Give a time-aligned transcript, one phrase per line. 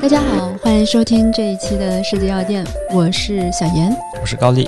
[0.00, 2.64] 大家好，欢迎收听这一期的世界药店，
[2.94, 4.66] 我是小严，我是高丽。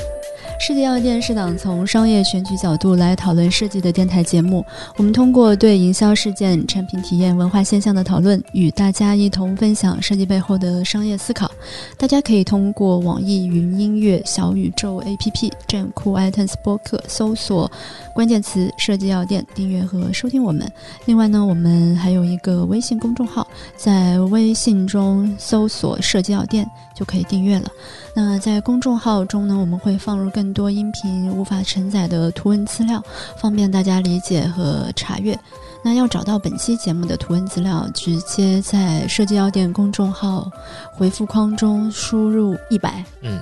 [0.62, 4.62] 世界药店是档从商业选举角度来讨论设计的电台节目。
[4.98, 11.50] 我们通过对营销事件、产品体验、文化现象的讨论，与大家一同分享设计背后的商业思考。
[11.96, 17.68] 大家可以通过网易云音乐、小宇宙 APP、站酷 iTunes 播客搜索
[18.14, 20.70] 关键词“设计药店”，订阅和收听我们。
[21.06, 27.70] 另外呢，我们还有一个微信公众号，在微信中搜索“设计药店”就可以订阅了。
[28.14, 33.02] 那在公众号中呢，我们会放入更多音频无法承载的图文资料，
[33.36, 35.38] 方便大家理解和查阅。
[35.82, 40.50] 那要找到本期节目的图文资料，直接在设计药店公众号
[40.92, 43.04] 回复框中输入一百。
[43.22, 43.40] 嗯。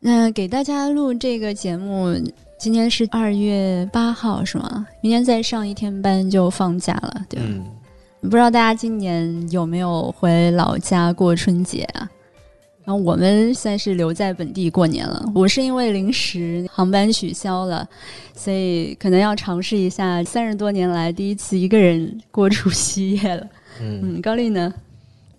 [0.00, 2.14] 那给大家录这个节目，
[2.56, 4.86] 今天是二月八号，是吗？
[5.00, 7.48] 明天再上一天班就放假了，对吧？
[8.20, 12.08] 不知道大家今年有没有回老家过春节啊？
[12.88, 15.22] 然后我们算是留在本地过年了。
[15.34, 17.86] 我是因为临时航班取消了，
[18.34, 23.46] 所以可能要尝试一下三十多年来第一次一个人过除夕夜了。
[23.82, 24.72] 嗯，高丽呢？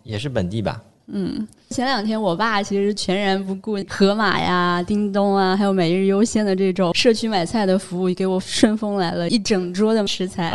[0.03, 0.80] 也是本地吧。
[1.08, 10.52] 嗯，前两天我爸其实全然不顾盒马呀、叮咚啊，还有每日优鲜的这种社区买菜的服务，给我顺丰来了一整桌的食材，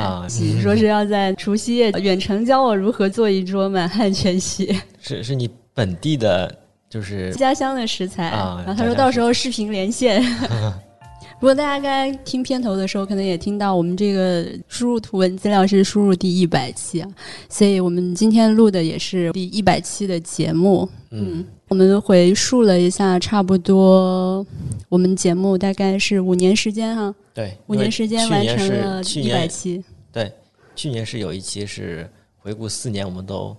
[0.62, 4.78] 说是要在除夕夜远程教我如何做一桌满汉全席。
[5.00, 6.56] 是是你本地的，
[6.94, 8.62] 就是家乡的食材啊。
[8.64, 10.22] 然后他说到时候视频连线。
[11.40, 17.10] 不过大家刚才听片头的时候，可能也听到我们这个输入图文资料是输入第一百期啊，
[17.50, 20.88] 所以我们今天录的也是第一百期的节目。
[21.10, 24.46] 嗯，我们回述了一下，差不多
[24.88, 27.12] 我们节目大概是五年时间哈。
[27.34, 29.82] 对，五年时间完成了一百期。
[30.12, 30.32] 对，
[30.76, 33.54] 去年是有一期是回顾四年，我们都。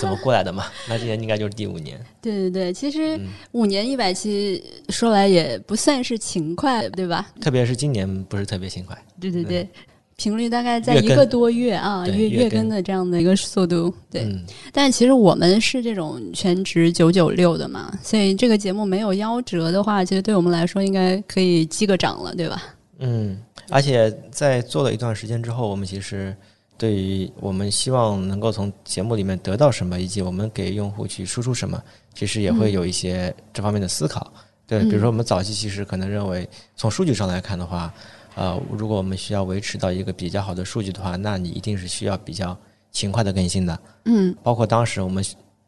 [0.00, 0.64] 怎么过来的嘛？
[0.88, 1.98] 那今年应该就是第五年。
[2.20, 3.18] 对对对，其实
[3.52, 7.26] 五年一百期说来也不算是勤快，对吧？
[7.40, 8.96] 特别是今年不是特别勤快。
[9.20, 9.68] 对对对，
[10.16, 13.92] 频率大概在一个多月啊，月月更的这样的一个速度。
[14.10, 14.26] 对，
[14.72, 22.62] 但其实我们是这种全职九九六的嘛，所以这个节目没有夭折的话，其实对我们来说应该可以击个掌了，对吧？
[22.98, 23.38] 嗯，
[23.70, 26.36] 而且在做了一段时间之后，我们其实。
[26.76, 31.80] 对于我们希望能够从节目里面得到什么，以及我们给用户去输出什么，
[32.14, 34.32] 其实也会有一些这方面的思考。
[34.66, 37.94] 对，比如说我们早期其实可能认为，从数据上来看的话，
[38.34, 42.58] 呃，如果我们需要维持到一个比较好的数据的话，那你一定是需要比较
[42.90, 43.78] 勤快的更新的。
[44.06, 45.24] 嗯，包括当时我们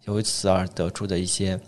[0.06, 1.60] 由此而得出的一些，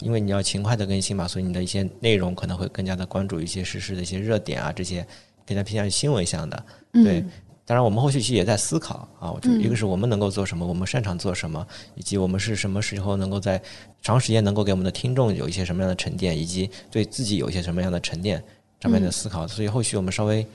[0.00, 5.06] 因为你要勤快的更新嘛，所以你的一些内容可能会更加的关注一些实时的一些热点啊，这些
[5.44, 6.64] 更加偏向于新闻向的。
[6.92, 7.22] 对。
[7.68, 13.60] 当然，我们后续其实也在思考啊，我觉得一个是我们能够做什么，我们擅长做什么，以及我们是什么时候能够在
[14.00, 18.42] 长时间能够给我们的听众有一些什么样的沉淀，以及对自己有一些什么样的沉淀
[18.80, 19.46] 上面的思考。
[19.46, 20.46] 所以后续我们稍微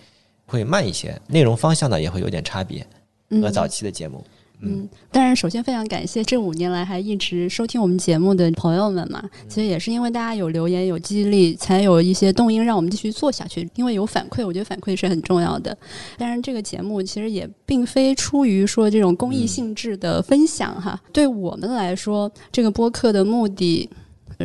[0.48, 2.84] 会慢一些，内容方向呢也会有点差别
[3.40, 4.26] 和早期的节目。
[4.26, 4.32] 嗯，
[5.12, 9.22] 当然，首先非常感谢这五年来还一直收听我们节目的朋友们嘛。
[9.50, 13.70] 其实也是因为大家有留言、有激励，才有一些动因让我们继续做下去。
[13.76, 15.78] 因为有反馈，我觉得反馈是很重要的。
[16.18, 20.98] 当然，这个节目其实也并非出于说这种公益性质的分享哈。
[21.12, 23.90] 对我们来说，这个播客的目的，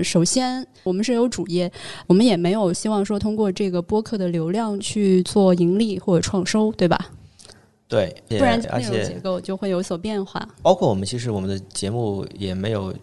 [0.02, 1.70] 首先我们是有主业，
[2.08, 7.10] 我们也没有希望说通过这个播客的流量去做盈利或者创收，对吧？
[7.88, 10.46] 对，不然内容结构就会有所变化。
[10.62, 12.94] 包括我们其实我们的节目也没有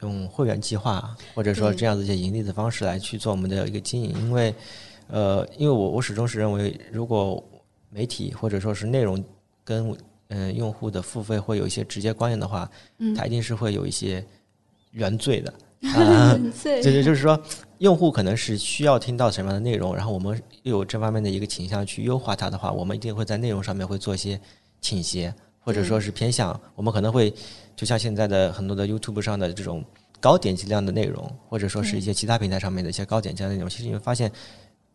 [0.00, 4.52] 用会员计划或者说这样子一些盈利的方式来去做我们的一个经营，因为
[5.06, 7.42] 呃，因为我我始终是认为，如果
[7.88, 9.24] 媒体或者说是内容
[9.64, 9.96] 跟
[10.28, 14.24] 嗯用户的付费会有一些直接关联的话，嗯，它一定是会有一些
[14.90, 15.54] 原罪的。
[15.94, 17.40] 对 对，就是说，
[17.78, 24.40] 用户可能是需要听到什么样的内容，然后我们又有这方面的一个倾向去优化它的话，我们一定会在内容上面会做一些
[24.80, 26.58] 倾斜，或者说是偏向。
[26.74, 27.32] 我们可能会
[27.74, 29.84] 就像现在的很多的 YouTube 上的这种
[30.20, 34.30] 高点击量的内容，或者说是一些其他平台上面的一些高点击量内容，其实你会发现，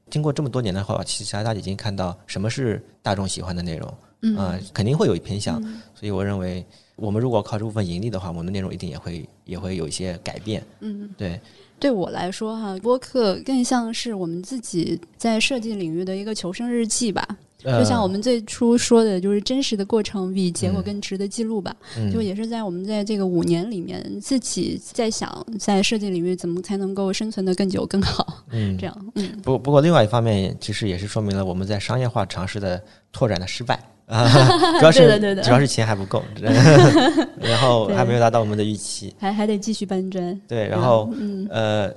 [0.10, 5.62] 经过这么多年的话，其实大家已经看到什么是大众喜欢的内容，啊，肯定会有偏向。
[5.94, 6.66] 所以我认为。
[7.02, 10.64] 我们如果靠这部分盈利的话，我们的内容一定也会也会有一些改变。
[10.80, 11.40] 嗯，对，
[11.80, 17.28] 对我来说哈，播客更像是我们自己在设计领域的一个求生日记吧。
[17.64, 21.76] 就像我们最初说的，就是真实的过程比结果更值得记录吧。
[21.96, 28.44] 嗯就也是在我们在这个五年里面，自己在想，在设计领域怎么才能够生存的更久更好。
[28.50, 33.80] 嗯 这样，嗯，不不过另外一方面，其实也是说明了我们在商业化尝试的拓展的失败
[34.12, 34.28] 啊，
[34.80, 36.22] 主要是对的对的主要是钱还不够，
[37.40, 39.16] 然后还没有达到我们的预期。
[39.18, 40.40] 还还得继续搬砖。
[40.50, 41.94] 对，然后嗯呃，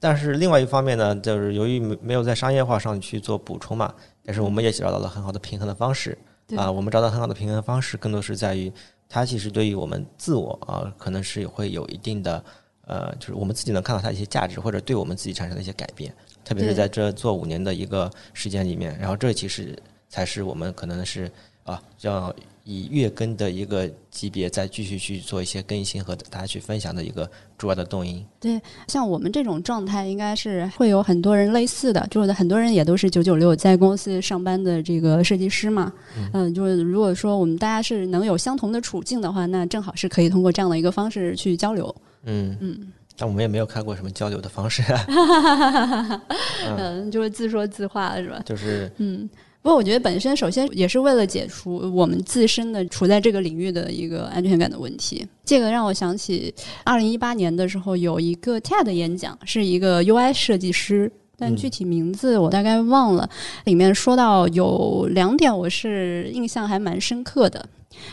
[0.00, 3.94] 但是另外一方面呢，就是由于没没有在商业化上去做补充嘛，
[4.24, 6.18] 但是我们也找到了很好的平衡的方式
[6.56, 6.68] 啊。
[6.68, 8.72] 我们找到很好的平衡的方式，更多是在于
[9.08, 12.42] 它其实对于我们自我啊，可能是会有一定的
[12.86, 16.12] 呃，就是我们自己能看到它一些价值，或者对我们自己产生的一些改变。
[16.44, 19.76] 特别是在这做五年的一个时间里面，然后这其实
[20.08, 21.30] 才是我们可能是
[21.64, 22.34] 啊，要
[22.64, 28.24] 以月更的一个级别再继续去做一些更新和大家去分享的一个主要的动因。
[28.38, 35.92] 对像我们这种状态，应该是会有很多人类似的，就是很多人也都是九九六在公司上班的这个设计师嘛。
[36.32, 41.94] 嗯、就是如果说我们大家是能有相同的处境的话，那正好是可以通过这样的一个方式去交流。
[42.24, 46.22] 嗯嗯但我们也没有看过什么交流的方式，啊
[46.78, 48.42] 嗯，就是自说自话是吧？
[48.44, 49.28] 就是嗯。
[49.60, 55.26] 不过，我觉得本身首先也是为了解除我们自身的处在这个领域的一个安全感的问题。
[55.44, 63.28] 这个让我想起二零一八年的时候有一个 TED 演讲，是一个 UI 设计师，但嗯具体名字我大概忘了。
[63.64, 67.68] 里面说到有两点我是印象还蛮深刻的。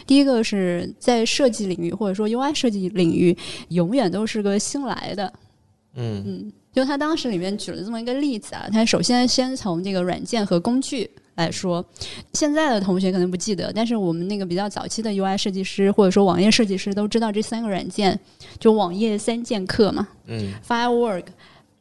[0.07, 3.37] 第一个是在设计领域或者说 UI 设计领域，
[3.69, 5.31] 永远都是个新来的。
[5.95, 11.85] 嗯嗯，就他当时里面举了这么一个例子啊，他首先先从这个软件和工具来说，
[12.33, 18.17] 现在的同学可能不记得，但是我们那个比较早期的 UI 设计师或者说网页设计师都知道这三个软件，
[18.59, 21.25] 就网页三剑客嘛嗯，Firework、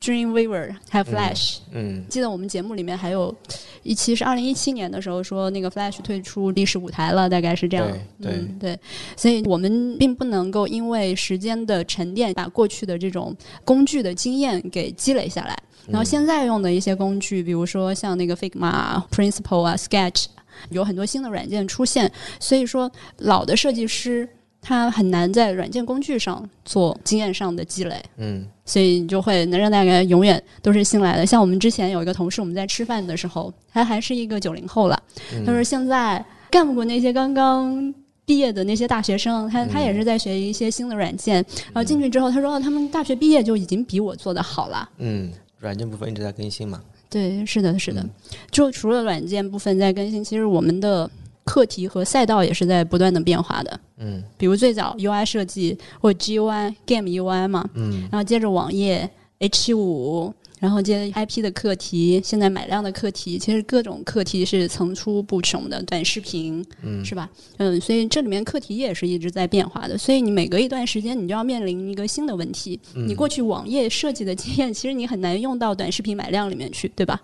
[0.04, 1.58] Dreamweaver 还有 Flash。
[1.72, 3.34] 嗯记得我们节目里面还有
[3.82, 7.86] 一期是二零一七年的时候说那个 Flash 退出历史舞台了，大概是这样。
[8.20, 8.78] 对对嗯，对，
[9.16, 13.34] 所以我们并不能够因为时间的沉淀，把过去的这种
[13.64, 15.58] 工具的经验给积累下来。
[15.86, 20.26] 然后现在用的一些工具，比如说像那个 Figma、Principle 啊、Sketch，
[20.70, 22.10] 有很多新的软件出现，
[22.40, 24.28] 所以说老的设计师
[24.64, 28.02] 他很难在软件工具上做经验上的积累。
[28.16, 31.24] 嗯所以就会能让大家永远都是新来的。
[31.24, 35.00] 像我们之前有一个同事，我们在吃饭的时候，他还是一个九零后了，
[35.44, 37.94] 他说现在干不过那些刚刚。
[38.26, 44.88] 毕业的那些大学生，他他也是在学一些新的软件，然后进去之后，他说、哦、他们大学毕业就已经比我做的好了。
[44.96, 46.80] 嗯，软件部分一直在更新嘛。
[47.10, 48.02] 对，是的，是的。
[48.50, 51.10] 就除了软件部分在更新，其实我们的
[51.44, 53.80] 课题和赛道也是在不断的变化的。
[53.98, 59.08] 嗯比如最早 UI 设计或者 GUI、Game UI 嘛，嗯然后接着网页
[59.38, 67.28] H 五，然后接着 IP 的课题，现在买量的课题，其实各种课题是层出不穷的，短视频，嗯是吧？
[67.58, 72.80] 嗯，所以这里面课题也是一直在变化的，所以你每隔一段时间，你就要面临一个新的问题。
[72.94, 77.20] 嗯你过去网页设计的经验，其实你很难用到短视频买量里面去，对吧？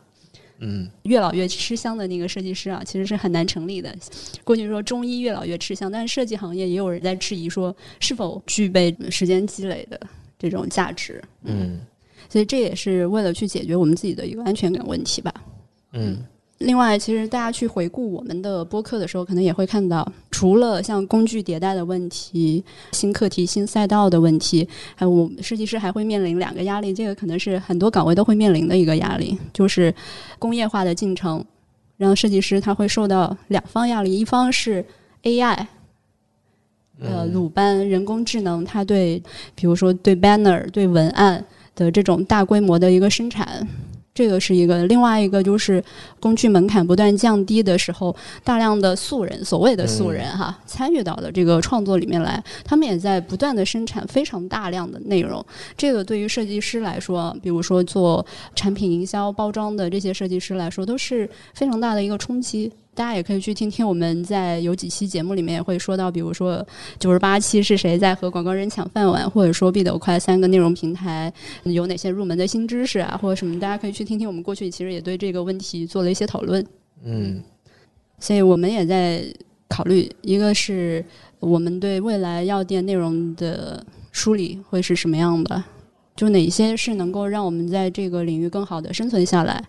[0.61, 3.95] 嗯越老越吃香的那个设计师啊，其实是很难成立的。
[4.45, 10.01] 过去说中医越老越吃香，但是设计行业也有人在质疑说是否具备时间积累的
[10.39, 11.23] 这种价值。
[11.43, 11.81] 嗯
[12.29, 15.35] 所以这也是为了去解决我们自己的一个安全感问题吧。
[15.93, 16.25] 嗯
[16.59, 20.07] 另外，其实大家去回顾我们的播客的时候，可能也会看到，
[20.41, 29.95] 除了像工具迭代的问题、新课题、新赛道的问题，还有我们设计师还会面临两个压力，这个可能是很多岗位都会面临的一个压力，就是
[30.39, 31.45] 工业化的进程，
[31.99, 34.83] 让设计师他会受到两方压力，一方是
[35.25, 35.67] AI。
[37.03, 39.23] 呃，鲁班人工智能，它对，
[39.55, 43.69] 比如说对 banner、对文案的这种大规模的一个生产，
[44.13, 45.83] 这个是一个；另外一个就是
[46.19, 48.15] 工具门槛不断降低的时候，
[48.45, 55.45] 大量的素人，所谓的素人哈，参与到了这个创作里面来，他们也在不断的生产非常大量的内容。
[55.77, 58.25] 这个对于设计师来说，比如说做
[58.55, 62.71] 产品营销、包装的这些设计师来说，都是非常大的一个冲击。
[63.01, 66.63] 大家也可以去听听我们在有几期节目里面也会说到，比如说
[66.99, 74.29] 九十八期是谁在和广告人抢饭碗，或者说必得快三个内容平台有哪些入门的新知识啊，或者什么，大家可以去听听。
[74.29, 76.63] 我们过去其实也对这个问题做了一些讨论，
[77.03, 77.43] 嗯
[78.19, 79.25] 所以我们也在
[79.67, 81.03] 考虑，一个是
[81.39, 85.65] 我们对未来药店内容的梳理会是什么样的。
[86.21, 89.65] 就哪些是能够让我们在这个领域更好的生存下来，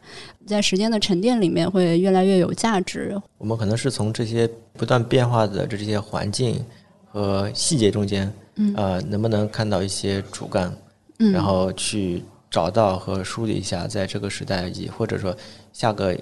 [0.45, 3.17] 在时间的沉淀里面会越来越有价值。
[3.37, 6.61] 我们可能是从这些不断变化的这些环境
[7.05, 10.75] 和细节中间，嗯呃，能不能看到一些主干，
[11.19, 15.33] 嗯，然后去找到和梳理一下，在这个时代以或者说
[15.71, 16.13] 下个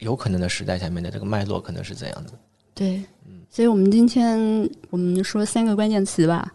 [0.00, 2.32] 有可能的时代下面的这个脉络可能是怎样的。
[2.74, 2.96] 对，
[3.28, 6.52] 嗯所以我们今天我们说三个关键词吧，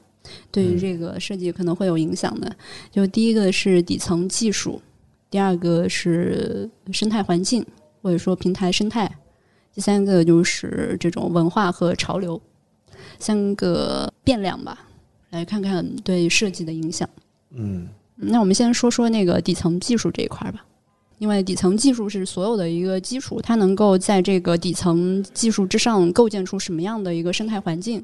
[0.51, 2.55] 对于这个设计可能会有影响的。
[2.91, 4.81] 就第一个是底层技术，
[5.29, 7.65] 第二个是生态环境
[8.01, 9.17] 或者说平台生态，
[9.73, 12.41] 第三个就是这种文化和潮流，
[13.19, 14.87] 三个变量吧，
[15.31, 17.09] 来看看对设计的影响。
[17.51, 20.65] 嗯，那我们先说说那个底层技术这一块吧。
[21.19, 28.03] 因为底层技术是所有的一个基础，它能够在这个底层技术之上构建出什么样的一个生态环境，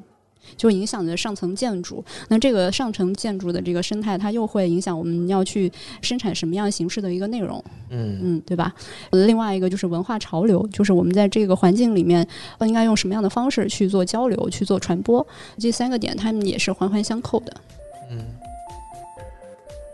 [0.58, 2.04] 就影响着上层建筑。
[2.28, 8.74] 那这个上层建筑的这个生态，它又会影响我们要去生产什么样形式的一个内容，嗯嗯，对吧？
[9.12, 12.28] 另外一个就是文化潮流，就是我们在这个环境里面
[12.62, 15.26] 应该用什么样的方式去做交流、去做传播。
[15.58, 17.54] 这三个点，它们也是环环相扣的。
[18.12, 18.26] 嗯，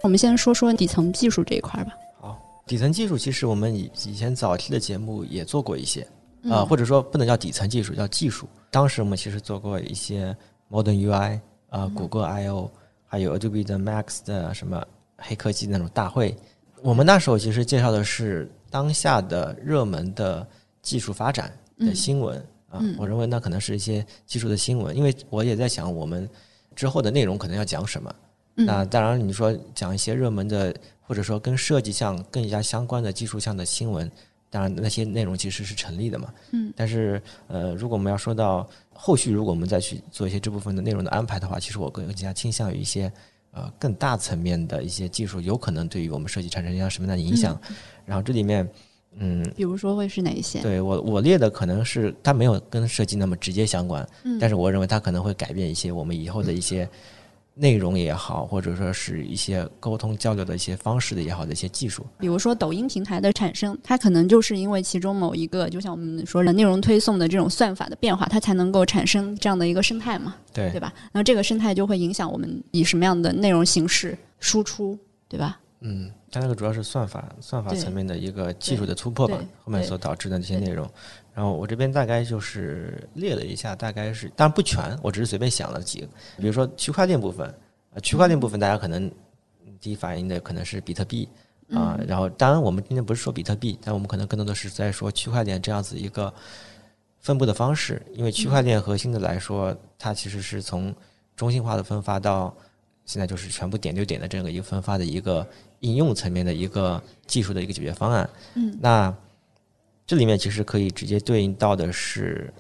[0.03, 1.93] 我们先说说底层技术这一块吧。
[2.19, 6.07] 好底层技术其实我们以以前早期的节目也做过一些，
[6.45, 8.47] 嗯啊、或者说不能叫底层技术，叫技术。
[8.69, 10.35] 当时我们其实做过一些
[10.69, 12.71] Modern UI 啊、谷歌 I/O，
[13.05, 14.81] 还有 Adobe 的 Max 的什么
[15.17, 16.35] 黑科技那种大会。
[16.81, 20.47] 我们那时候其实介绍的是当下的热门的
[20.81, 22.37] 技术发展的新闻、
[22.69, 26.29] 啊，我认为那可能是一些技术的新闻，因为我也在想我们
[26.75, 28.13] 之后的内容可能要讲什么。
[28.57, 34.09] 嗯那当然，你说讲一些热门的，或者说跟设计项更加相关的技术项的新闻，
[34.55, 36.33] 当然那些内容其实是成立的嘛。
[36.51, 36.71] 嗯。
[36.77, 43.11] 但是呃，如果我们要说到后续，如果我们再去做一些这部分的内容的安排的话，其实我更加倾向于一些
[43.51, 47.59] 呃更大层面的一些技术，有可能对于我们设计产生一样什么样的影响。
[48.05, 48.65] 然后这里面，
[49.17, 50.61] 嗯，比如说会是哪一些？
[50.61, 56.87] 对我我列的可能是它没有跟设计那么直接相关，嗯但是我认为它可能会改变一些我们以后的一些
[57.57, 62.05] 内容也好，或者说是一些沟通交流的一些方式的也好的一些技术。
[62.19, 70.93] 比如说抖音平台的产生，它可能就是因为其中某一个，就像我们说的内容推送的这种算法的变化，它才能够产生这样的一个生态嘛，对对吧？
[71.13, 75.57] 那这个生态就会影响我们以什么样的内容形式输出，对吧？
[75.79, 80.89] 嗯，它那个主要是算法算法层面的一个技术的突破吧，后面所导致的这些内容。
[81.35, 87.47] 然后我这边大概就是列了一下，大概是当然不全，我只是随便想了几个，比如说区块链部分，
[87.93, 89.11] 啊，区块链部分大家可能
[89.81, 91.27] 第一反应的可能是比特币
[91.73, 96.31] 啊、然后当然我们今天不是说比特币，但我们可能更多的是在说区块链这样子一个
[97.19, 100.95] 分布的方式，因为区块链核心的来说，它其实是从
[101.35, 102.55] 中心化的分发到
[103.03, 105.45] 现在就是全部点对点的这样一个分发的一个
[105.79, 108.29] 应用层面的一个技术的一个解决方案。
[108.53, 109.11] 嗯，那
[110.07, 112.53] 这里面其实可以直接对应到的是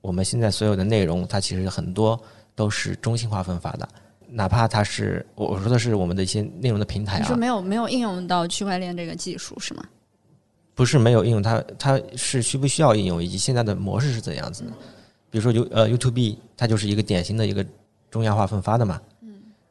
[0.00, 2.18] 我们现在所有的内容，它其实很多
[2.54, 3.88] 都是中心化分发的，
[4.28, 9.84] 哪怕它是我我说的是我们的一些内容的平台啊你说，没有没有应用到区块链这个技术是吗？
[10.74, 14.70] 不是没有应用，它它是需不需要应用，以及现在的模式是怎样子的。
[15.28, 17.64] 比如说 U 呃 YouTube，它就是一个典型的一个
[18.10, 18.98] 中央化分发的嘛，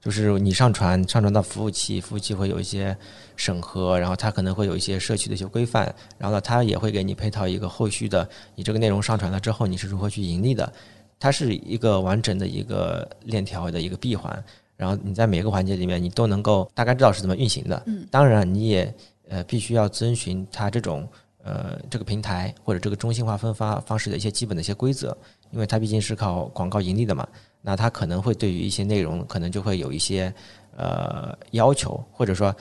[0.01, 2.95] 就是你上传上传到服务器，服务器会有一些
[3.35, 10.71] 审核，然后它可能会有一些社区的一些规范，然后呢，它也会给你配套一个后续的，你这个内容上传了之后，你是如何去盈利的，
[11.19, 14.41] 它是一个完整的一个链条的一个闭环，
[14.77, 17.83] 然后你在每个环节里面，你都能够大概知道是怎么运行的。
[17.85, 18.95] 嗯，当然你也
[19.27, 21.05] 呃必须要遵循它这种
[21.43, 25.15] 呃这个平台或者这个中心化分发方式的一些基本的一些规则，
[25.51, 27.27] 因为它毕竟是靠广告盈利的嘛。
[27.61, 30.33] 那它可能会对于一些内容，可能就会有一些
[30.75, 32.55] 呃要求，或者说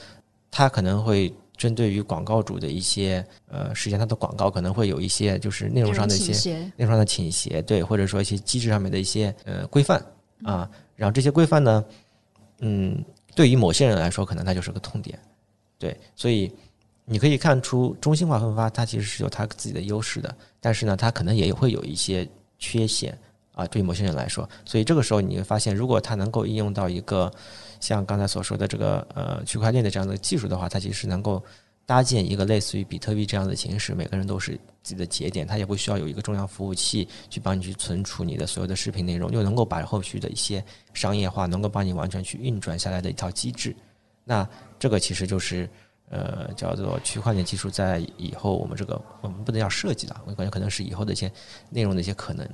[0.51, 10.03] 它可能会针对于广告主的一些呃实现它的广告，可能会有一些就是内容上的一些内容上的倾斜，对，或者说一些机制上面的一些呃规范
[10.43, 11.83] 啊，然后这些规范呢，
[12.59, 13.03] 嗯，
[13.35, 15.19] 对于某些人来说，可能它就是个痛点，
[15.77, 16.51] 对，所以
[17.05, 22.27] 你可以看出中心化分发它其实是有它自己的优势的，但是呢，它可能也会有一些
[22.57, 23.17] 缺陷
[23.59, 27.29] 啊，对于某些人来说，所以这个时候你会发现，如果它能够应用到一个
[27.81, 31.43] 像刚才所说的这个呃区块链的这样的技术的话，它其实能够
[31.85, 40.63] 搭建一个类似于比特币这样的形式，每个人都是自己的节点，它也不需要有一个中央服务器去帮你去存储你的所有的视频内容，又能够把后续的一些
[40.93, 43.75] 商业化，能够帮你完全去运转下来的一套机制。
[44.23, 44.47] 那
[44.79, 45.69] 这个其实就是
[46.09, 51.29] 呃叫做区块链技术在以后我们这个我们不能叫设计了，我感觉可能是以后的一些
[51.69, 52.47] 内容的一些可能。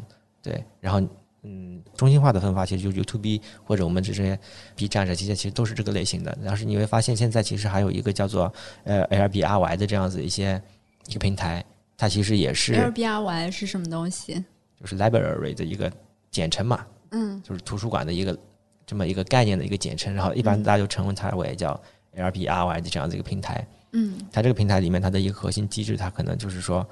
[0.45, 1.01] 对，然后
[1.41, 4.39] 嗯，中心化的分发其实就是 YouTube 或者我们这些
[4.75, 6.37] B 站这些其实都是这个类型的。
[6.45, 10.61] 但是你会发现现在其实还有一个叫做呃 LBRY 的这样子一些
[11.07, 11.65] 一个平台，
[11.97, 14.43] 它其实也是 LBRY 是什么东西？
[14.79, 15.91] 就是 library 的一个
[16.29, 18.37] 简称嘛，嗯就是图书馆的一个
[18.85, 21.79] 这么一个概念的一个简称，然后一般大家就称呼它为叫
[22.15, 23.65] LBRY 的这样子一个平台。
[23.93, 26.85] 嗯它这个平台里面它的一个核心机制，它可能就是说，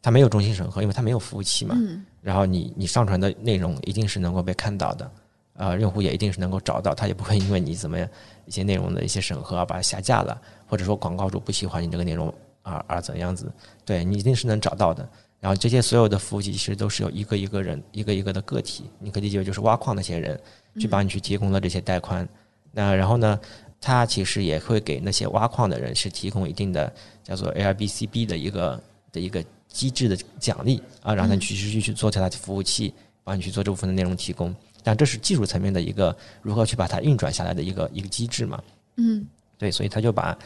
[0.00, 1.74] 它没有中心审核，因为它没有服务器嘛。
[1.78, 5.10] 嗯然后你你上传的内容一定是能够被看到的，
[5.54, 8.08] 呃，用户也一定是能够找到，他也不会因为你怎么样
[8.46, 13.48] 一些内容的一些审核啊把它下架了，或者说广告主不喜欢你这个内容啊而怎样子，
[13.84, 15.08] 对你一定是能找到的。
[15.38, 20.36] 然后这些所有的服务器其实都是由一个一个人一个一个的个体，你可以理解为就是挖矿那些人
[20.80, 22.28] 去帮你去提供了这些带宽。
[22.72, 23.38] 那然后呢，
[23.80, 26.92] 它其实也会给那些挖矿的人是提供一定的
[27.22, 29.44] 叫做 ARBCB 的一个的一个
[29.76, 34.54] 机制的奖励啊，让他去持续去做其他服务器，帮你去做这部分的内容提供。
[34.82, 38.62] 但这是技术层面的一个如何去把它运转下来的一个一个机制嘛？
[38.96, 39.26] 嗯
[39.58, 40.36] 对，所以他就把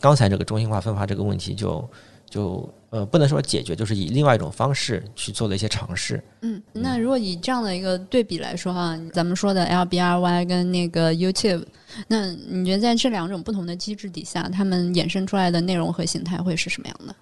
[0.00, 1.88] 刚才这个中心化分发这个问题就
[2.28, 6.22] 就呃不能说解决，就是以另外一种方式去做了一些尝试。
[6.42, 6.60] 嗯。
[6.72, 11.64] 那如果以这样的一个对比来说哈，咱们说的 LBRY 跟那个 YouTube，
[12.08, 17.14] 那你觉得在这两种不同的机制底下，他们衍生出来的内容和形态会是什么样的？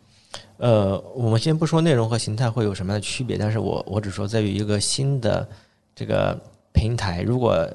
[0.63, 5.49] 呃，我们先不说内容和形态会有什么样的区别，但是我我只说在于一个新的
[5.93, 6.41] 这个
[6.73, 7.69] 平台，如果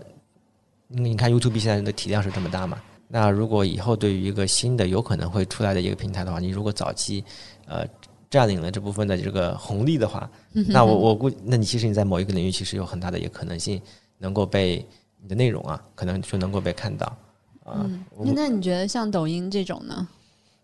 [0.88, 2.80] 你看 YouTube 现在的体量是这么大嘛，
[3.10, 7.22] 那如果以后对于一个新的有可能会出来的一个平台的话，你如果早期
[7.66, 7.86] 呃
[8.30, 13.82] 占领了这部分的这个红利的话，那我我估，那你其实你在某一个领域其实有很大的一个可能性
[14.18, 14.78] 能够被
[15.22, 17.06] 你的内容啊，可能就能够被看到
[17.66, 17.84] 啊。
[18.16, 20.08] 我那那你觉得像抖音这种呢？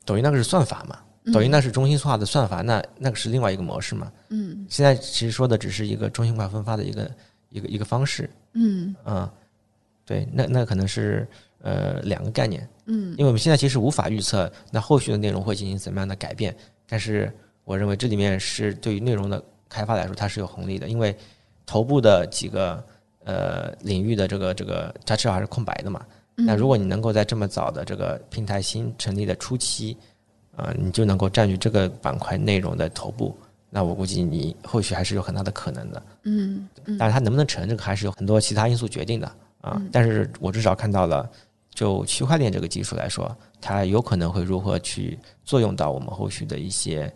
[0.05, 0.97] 抖音那个是算法嘛，
[1.31, 4.11] 抖音那是中心化的算法，那那个是另外一个模式嘛。
[4.29, 4.65] 嗯。
[4.69, 7.11] 现在其实说的只是一个中心化分发的一个
[7.49, 8.93] 一个一个方式，嗯。
[9.03, 9.31] 啊、
[10.05, 11.27] 对，那那可能是
[11.61, 13.11] 呃两个概念，嗯。
[13.11, 16.53] 因为我们现在其实无法预测那后续的内容会进行怎么样的改变，
[16.87, 17.31] 但是
[17.63, 21.15] 我认为这里面是对于内容的开发来说它是有红利的，因为
[21.65, 22.83] 头部的几个
[23.23, 29.97] 呃领域的这个这个它至少还是空白的嘛，那如果你能够在这么早的这个平台新成立的初期，
[30.55, 33.35] 啊、你就能够占据这个板块内容的头部，
[33.69, 36.03] 那我估计你后续还是有很大的可能的。
[36.23, 39.31] 嗯但是它能不能成，这个还是有很多其他因素决定的
[39.61, 39.81] 啊。
[39.91, 41.27] 但是我至少看到了，
[41.73, 47.11] 就区块链这个技术来说，它有可能会如何去作用到我们后续的一些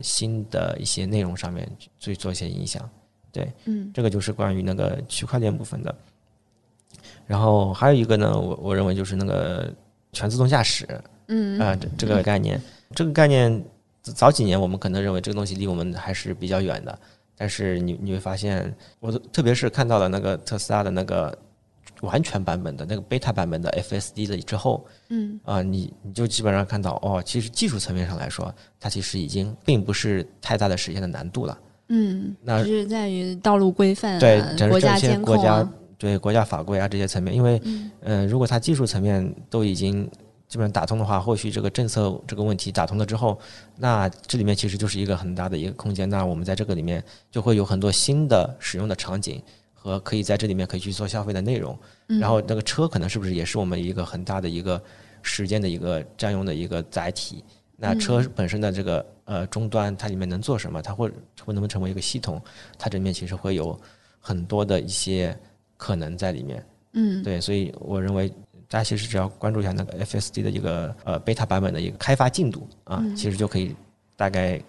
[0.00, 1.66] 新的一些内容上面
[1.98, 2.86] 去做一些影响。
[3.32, 5.94] 对，嗯这个就是关于那个区块链部分的。
[7.26, 9.72] 然后还有一个呢，我我认为就是那个
[10.12, 10.86] 全自动驾驶，
[11.28, 11.58] 嗯。
[11.60, 12.60] 啊、这这个概念，
[12.94, 13.64] 这个概念
[14.02, 16.98] 早几年我们可能认为这个东西离我们还是比较远的，
[17.36, 21.36] 但是你你会发现，我都特别是看到了那个特斯拉的那个
[22.02, 25.40] 完全版本的那个 beta 版本的 FSD 的之后，嗯。
[25.44, 31.58] 啊、你你就基本上看到哦，其实技术层面上来说，它其实已经并不是太大的实现的难度了。
[31.88, 37.90] 嗯，那就是在于道路规范、啊、对整国这些家监控、国家啊，对国家法规啊这些层面，因为嗯。
[38.02, 40.08] 呃，如果它技术层面都已经
[40.48, 43.38] 基本上打通的话，或许这个政策这个问题打通了之后，
[43.76, 46.08] 那这里面其实就是一个很大的一个空间。
[46.08, 49.42] 那我们在这个里面就会有很多新的使用的场景
[49.74, 51.76] 和可以在这里面可以去做消费的内容。
[52.08, 54.80] 嗯然后那个车可能是不是也是我们一个很大的一个
[55.22, 57.42] 时间的一个占用的一个载体？
[57.76, 60.80] 那车嗯本身的这个呃终端，它里面能做什么？
[60.80, 61.08] 它会
[61.44, 62.40] 会能不能成为一个系统？
[62.78, 63.78] 它这里面其实会有
[64.20, 65.36] 很多的一些
[65.76, 66.64] 可能在里面。
[66.98, 68.32] 嗯对，所以我认为
[68.68, 73.14] 大家其实只要关注一下那个 FSD 的一个呃 beta 版本的一个开发进度啊，嗯。
[73.14, 73.74] 其实就可以
[74.16, 74.60] 大概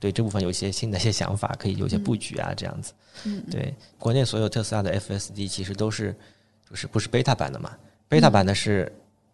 [0.00, 2.92] 对这部分有一些新的一些想法，可以有一些布局啊，这样子。
[3.24, 6.14] 嗯对，国内所有特斯拉的 FSD 其实都是
[6.68, 7.70] 就是不是 beta 版的嘛
[8.08, 8.90] ，beta 版的是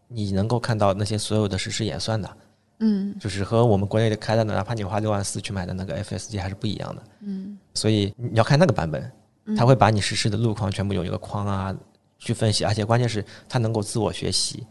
[0.09, 2.37] 你能够看到那些所有的实时演算的，
[2.81, 3.16] 嗯。
[3.20, 7.02] 就是和我们国内的开的，哪怕你花六万四去买的那个 FSD 还是不一样的。
[7.20, 7.57] 嗯。
[7.72, 9.11] 所以你要看那个版本，
[9.57, 11.76] 它会把你实时的路况全部有一个框啊
[12.18, 14.66] 去分析，而且关键是它能够自我学习，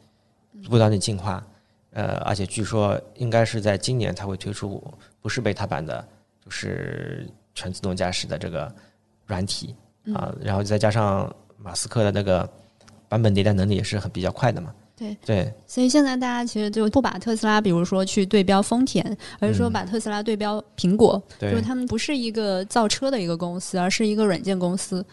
[0.70, 1.46] 不断的进化。
[1.92, 4.84] 呃，而且据说应该是在今年才会推出
[5.22, 6.06] 不是贝塔版的，
[6.46, 8.72] 就是全自动驾驶的这个
[9.26, 9.74] 软体
[10.14, 12.48] 啊，然后再加上马斯克的那个
[13.10, 14.72] 版本迭代能力也是很比较快的嘛。
[14.96, 25.04] 对对所以现在大家其实就不把特斯拉，比如说去对标丰田，而是说嗯把特斯拉对标苹果，对就是他们不是一个造车的一个公司，而是一个软件公司。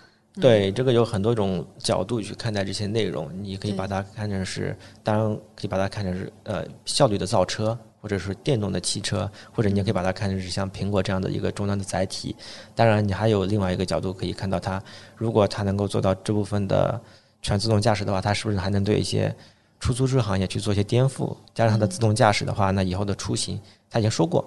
[0.41, 12.35] 对，这个有很多种角度去看待这些内容，你可以把它看成是，当然可以把它看成是呃效率的造车，或者是电动的汽车，或者你也可以把它看成是像苹果这样的一个终端的载体。
[12.75, 14.83] 当然，你还有另外一个角度可以看到它，
[15.17, 17.01] 如果它能够做到这部分的
[17.41, 19.33] 全自动驾驶的话，它是不是还能对一些
[19.79, 21.37] 出租车行业去做一些颠覆？
[21.55, 24.45] 加上它的自动驾驶的话，那以后的出行，他已经说过，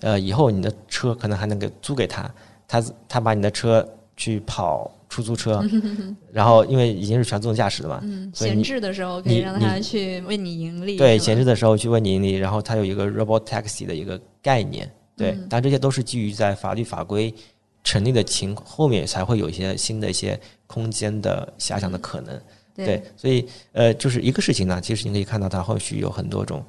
[0.00, 2.34] 呃，以后你的车可能还能给租给他，
[2.66, 5.64] 他他把你的车去跑出租车，
[6.30, 8.02] 然后因为已经是全自动驾驶的嘛，
[8.34, 10.98] 闲置的时候可以让它去为你盈利。
[10.98, 17.32] 对，闲置的时候去为你盈利，然后它有一个 robot taxi 的一个概念对，嗯但这些都是基于在法律法规
[17.82, 22.38] 成立的情后面才会有一些新的一些空间的遐想的可能。
[22.74, 26.62] 对，所以呃，就是一个事情呢，其实你可以看到它后续有很多种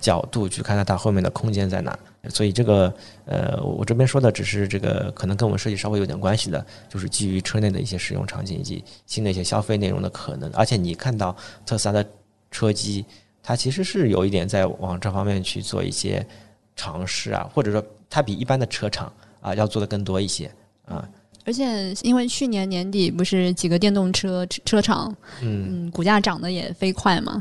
[0.00, 1.98] 角度去看看它后面的空间在哪。
[2.28, 2.92] 所以这个
[3.24, 10.50] 呃，我这边说的只是这个可能跟我们设计稍微有点关系的，就是基于车内的一些使用场景以及新的一些消费内容的可能。
[10.52, 12.08] 而且你看到特斯拉的
[12.50, 13.04] 车机，
[13.42, 16.26] 它其实是有一点在往这方面去做一些
[16.74, 20.50] 尝试啊，或者说它比一般的车厂啊要做的更多一些
[20.84, 21.08] 啊。
[21.44, 27.40] 而且因为去年年底不是几个电动车车厂，嗯嗯，股价涨得也飞快嘛。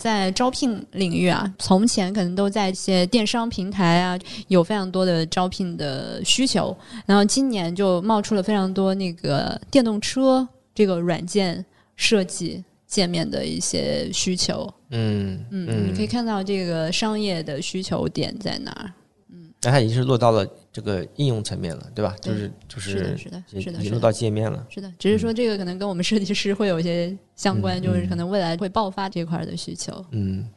[0.00, 6.74] 在招聘领域啊，从前可能都在一些电商平台啊，有非常多的招聘的需求。
[7.04, 11.62] 然后今年就冒出了非常多那个电动车这个软件
[11.96, 14.66] 设计界面的一些需求。
[14.88, 18.90] 嗯嗯，你可以看到这个商业的需求点在哪儿。
[19.30, 22.14] 嗯那它已经是落到了这个应用层面了，对吧？
[22.20, 23.78] 就是就是的，是的，是的，是的。
[23.80, 24.64] 已经落到界面了。
[24.70, 30.04] 是的，只是说这个可能跟我们设计师会有一些相关，嗯就是可能未来会爆发这块儿的需求。
[30.12, 30.48] 嗯，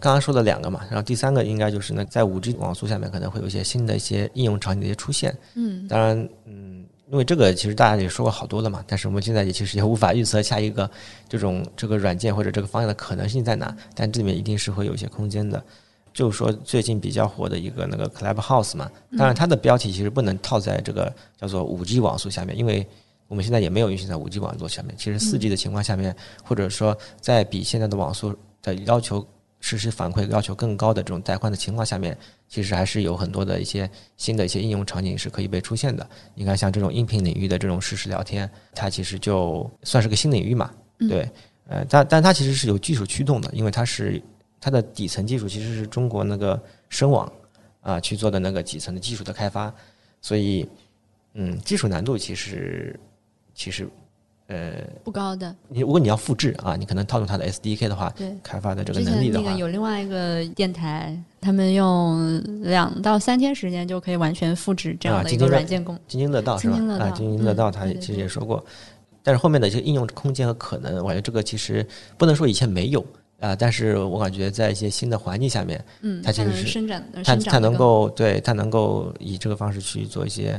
[0.00, 5.34] 刚刚说了两个嘛，然后第三个应该就是呢，在五 G 网速下面可能会有一些新的一些应用场景的一些出现。
[5.54, 10.90] 嗯当然，嗯，因为这个其实大家也说过好多了嘛，但是我们现在也其实也无法预测下一个
[11.30, 15.64] 这种这个软件或者这个方向的可能性在哪，但这里面一定是会有一些空间的。
[16.14, 22.86] 就是说最近比较火的一个那个 Clubhouse 嘛，当然它的标题其实不能套在这个叫做五 G 网速下面，因为
[23.26, 24.94] 我们现在也没有运行在五 G 网络下面。
[24.96, 29.26] 其实四 G 的情况下面，或者说在比现在的网速的要求
[29.58, 32.16] 实时反馈要求更高的这种带宽的情况下面，
[32.48, 36.08] 其实还是有很多的一些新的一些应用场景是可以被出现的。
[36.34, 41.30] 你看，像这种音频领域的这种实时聊天，它其实就算是个新领域嘛，嗯对，
[41.66, 44.22] 呃，但但它其实是有技术驱动的，因为它是
[44.64, 47.30] 它的底层技术其实是中国那个深网
[47.82, 49.70] 啊去做的那个底层的技术的开发，
[50.22, 50.66] 所以
[51.34, 52.98] 嗯，技术难度其实
[53.54, 53.86] 其实
[54.46, 54.72] 呃，
[55.04, 58.34] 不高的，你如果你要复制啊，你可能套用它的 SDK 的话，对。
[58.42, 59.44] 开发的这个能力的话。
[59.44, 65.94] 那个，有另外一个电台，他们用两到三天时间就可以完全复制这样的一个软件工。
[66.08, 66.76] 津津乐道是吧？
[66.98, 68.64] 啊，津津乐道，嗯对对它也其实对也说过，
[69.22, 73.04] 但是后面的这些应用空间和可能，我感觉这个其实不能说以前没有
[73.44, 80.58] 啊，但是我感觉在一些新的环境下面，嗯，它其实是它它能够对它能够以这个方式去做一些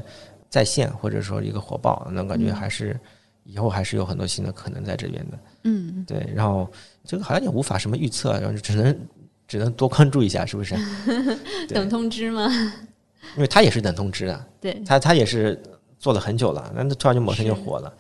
[0.50, 3.00] 在线或者说一个火爆，那感觉嗯还是
[3.44, 5.40] 以后还是有很多新的可能在这边的。
[5.64, 6.72] 嗯，对，然后
[7.04, 8.96] 这个好像也无法什么预测，然后只能
[9.48, 10.76] 只能多关注一下，是不是？
[11.74, 12.48] 等通知吗？
[13.36, 15.60] 因为他也是等通知的， 对，他他也是
[15.98, 17.92] 做了很久了，那突然就某天就火了。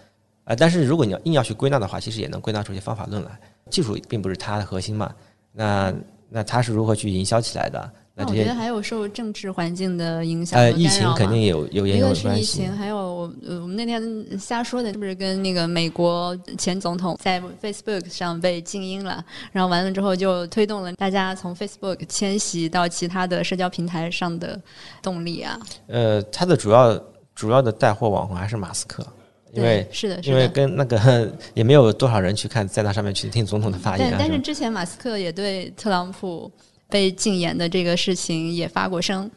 [0.43, 3.31] 啊、但是如果你要硬要去归纳的话，其实也能归纳出一些方法论来。
[3.71, 5.11] 技术并不是它的核心嘛，
[5.51, 5.93] 那
[6.29, 7.91] 那它是如何去营销起来的？
[8.17, 12.77] 那我觉得还有受政治环境的影响呃，疫情肯定有有也有一个是关系疫情，。
[12.77, 19.21] 还有呃，我们那天瞎说的，是不是跟那个美国前总统在 Facebook 上被静音了？
[19.51, 24.57] 然后完了之后，就推动了大家从 Facebook 迁徙到其他的社交平台上的
[25.01, 25.59] 动力啊。
[25.87, 26.97] 呃，它的主要
[27.33, 29.05] 主要的带货网红还是马斯克，
[29.55, 30.47] 因为是的，是因为。
[30.49, 34.17] 跟那个也没有多少人去看，在那上面去听总统的发言啊。
[34.19, 36.51] 但但是之前马斯克也对特朗普
[36.89, 39.29] 被禁言的这个事情也发过声，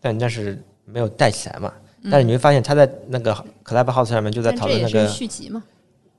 [0.00, 1.72] 但但是没有带起来嘛。
[2.10, 3.32] 但是你会发现他在那个
[3.64, 5.62] Clubhouse 上面就在讨论那个，续集嘛。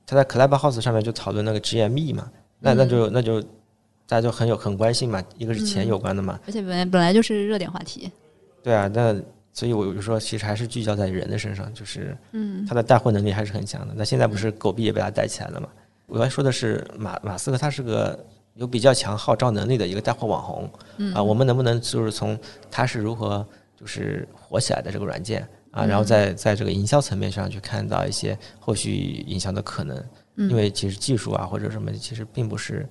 [0.06, 3.40] 他在 Clubhouse 上面就讨论那个 GME 嘛，那那就那就
[4.06, 8.10] 大家就很有很关心嘛，一个是钱嗯有关的嘛，而且本来本来就是热点话题。
[8.62, 9.14] 对啊，那
[9.54, 13.94] 所以我就说其实还是聚焦在人的身上，就是嗯他的带货能力还是很强的。
[13.96, 15.68] 那现在不是狗币也被他带起来了嘛？
[16.06, 18.18] 我要说的是马马斯克他是个
[18.54, 22.38] 有比较强号召能力的一个带货网红嗯啊，我们能不能就是从
[22.70, 25.40] 他是如何就是火起来的这个软件
[25.70, 29.96] 啊，嗯然后在在这个营销层面上去看到一些后续营销的可能，
[30.36, 32.86] 嗯因为其实技术啊或者什么其实并不是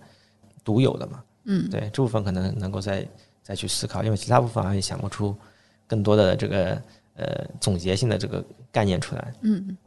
[0.64, 3.08] 独有的嘛，嗯对这部分可能能够再
[3.42, 5.36] 再去思考，因为其他部分好像也想不出
[5.88, 6.82] 更多的这个
[7.16, 9.34] 呃总结性的这个概念出来。
[9.42, 9.78] 嗯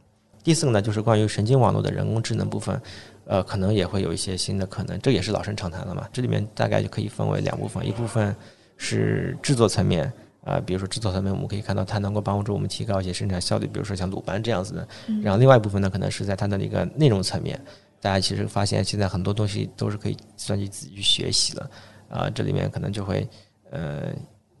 [0.43, 2.81] 第四个呢，就是关于神经网络的人工智能部分，
[3.25, 6.07] 呃，可能也会有一些新的可能，这也是老生常谈了嘛。
[6.13, 8.33] 这里面大概就可以分为两部分，一部分
[8.77, 10.11] 是制作层面。
[10.45, 14.87] 啊、比如说制作层面，我们可以看到它能够帮助我们提高一些生产效率，比如说像鲁班这样子的。
[15.21, 17.59] 然后另外一部分呢，可能是在它的一个内容层面，
[17.99, 21.69] 大家其实发现现在很多东西都是可以计算机自己去学习了，
[22.07, 23.27] 啊、这里面可能就会
[23.71, 24.13] 呃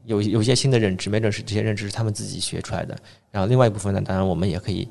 [0.07, 2.97] 有有一些新的认知，没准是这些认知是他们自己学出来的。
[3.29, 4.87] 然后另外一部分呢，当然我们也可以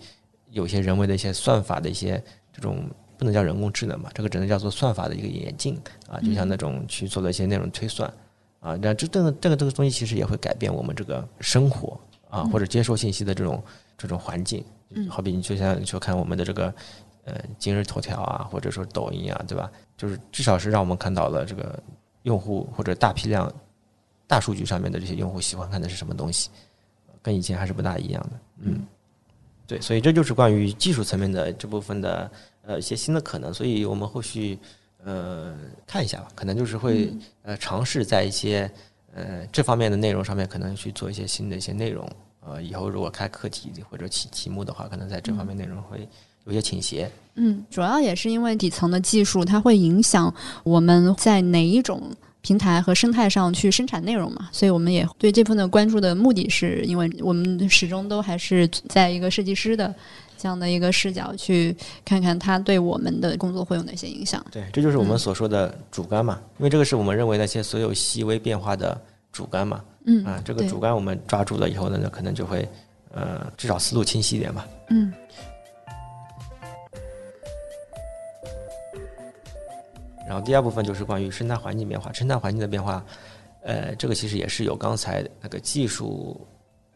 [0.50, 2.84] 有一些人为的一些算法的一些这种
[3.16, 8.12] 不能叫人工智能嘛，这个只能叫做算法的一个演进啊，就像那种去做的一些内容推算
[8.60, 11.98] 啊，那这这个这个这个东西其实也会改变我们这个生活
[12.28, 13.62] 啊，或者接受信息的这种
[13.96, 14.62] 这种环境。
[14.90, 16.72] 嗯好比你就像你说看我们的这个
[17.24, 19.68] 呃今日头条啊，或者说抖音啊，对吧？
[19.96, 21.82] 就是至少是让我们看到了这个
[22.22, 23.52] 用户或者大批量
[24.26, 26.50] 大数据上面的这些用户喜欢看的是什么东西，
[27.22, 28.40] 跟以前还是不大一样的。
[28.60, 28.86] 嗯，
[29.66, 32.30] 对，所以这就是关于技术层面的这部分的
[32.62, 34.58] 呃一些新的可能，所以我们后续
[35.04, 37.12] 呃看一下吧，可能就是会
[37.42, 38.70] 呃尝试在一些
[39.14, 42.08] 呃这方面的内容上面，可能去做一些新的一些内容。
[42.40, 46.08] 呃，以后如果开课题或者题题目的话，可能在这方面内容会
[46.44, 47.10] 有些倾斜。
[47.34, 52.00] 嗯，主要也是因为底层的技术，它会影响我们在哪一种
[52.46, 59.92] 平台和生态上去生产内容嘛，所以我们也对这部分的关注的目的是，因为我们始终都还是在一个设计师的
[60.38, 64.44] 这样的一个视角去看看它对我们的工作会有哪些影响。
[64.52, 68.96] 对，这就是我们所说的主干嘛，因为这个是我们认为那些所有细微变化的
[69.32, 69.82] 主干嘛。
[70.04, 72.68] 嗯啊，这个主干我们抓住了以后呢，那可能就会
[73.12, 74.64] 呃至少思路清晰一点吧。
[74.90, 75.12] 嗯
[80.26, 83.04] 然后第二部分就是关于生态环境变化，生态环境的变化，
[83.62, 86.40] 呃，这个其实也是有刚才那个技术，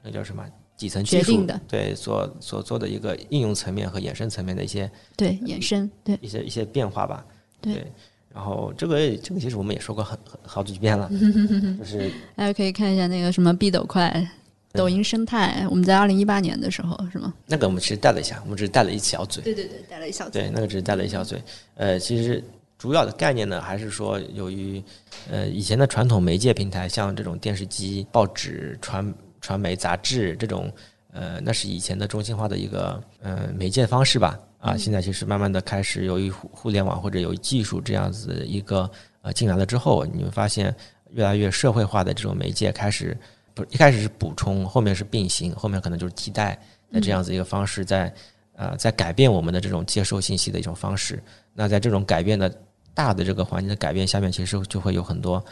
[0.02, 0.44] 那叫什么
[0.76, 7.24] 底层技术决定的对所所做的一个应用层面和衍生层面的一些对，衍生对一些一些变化吧。
[7.60, 7.86] 对
[8.32, 11.10] 然后这个这个其实我们也说过很很好几遍了，
[11.78, 14.30] 就是大家可以看一下那个什么 B 抖快。
[14.72, 17.34] 抖音生态，我们在二零一八年的时候是吗？
[17.44, 19.42] 那个我们其实带了一下，我们只是带了一小嘴。
[19.42, 21.42] 对对对，带了一小嘴对，那个只是带了一小嘴。
[21.74, 22.40] 呃，其实
[22.80, 24.82] 主要的概念呢，还是说由于
[25.30, 30.72] 呃以前的传统媒介平台，像这种电视机、报纸、传传媒、杂志这种，
[31.12, 34.40] 呃，那是以前的中心化的一个呃媒介方式吧。
[34.60, 38.90] 啊，现在其实慢慢的开始由于互互联网或者由于技术这样子一个
[39.20, 40.74] 呃进来了之后，你会发现
[41.10, 43.14] 越来越社会化的这种媒介开始。
[43.52, 46.58] 不，一开始是补充，后面是并行，后面可能就是替代
[46.90, 48.10] 的这样子一个方式在，
[48.54, 51.22] 呃，在改变我们的这种接收信息的一种方式。
[51.52, 52.54] 那在这种改变的
[53.00, 55.42] 大的这个环境的改变下面，其实就会有很多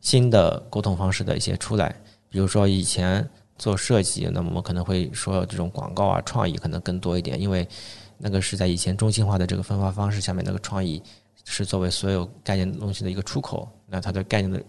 [0.00, 1.94] 新的沟通方式的一些出来。
[2.30, 7.68] 比如说以前做设计，那么我们可能会说这种广告啊、创意可能更多一点，因为
[8.16, 11.02] 那个是在以前中心化的这个分发方式下面，那个创意
[11.44, 14.62] 是作为所有概念东西的一个出口，那它的概念的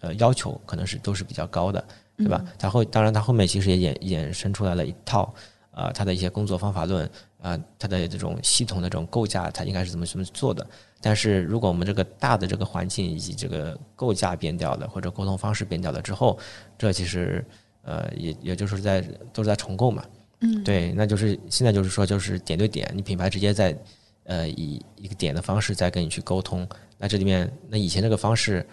[0.00, 1.82] 呃要求可能是都是比较高的。
[2.16, 2.44] 对吧？
[2.56, 5.34] 它后当然，它后面其实也衍衍生出来了一套，
[5.72, 7.10] 呃，它的一些工作方法论，
[7.42, 10.64] 啊、它的这种系统的这种构架，它应该是怎么怎么做的。
[11.04, 16.38] 但是如果我们这个大的这个环境以及这个构架变掉了，或者沟通方式变掉了之后，
[16.78, 17.44] 这其实
[17.82, 20.02] 呃也也就是在都是在重构嘛。
[20.40, 23.76] 嗯，对，那就是现在就是说就是点对点，你品牌直接在
[24.24, 26.66] 呃以一个点的方式在跟你去沟通。
[26.96, 28.66] 那这里面那以前这个方式，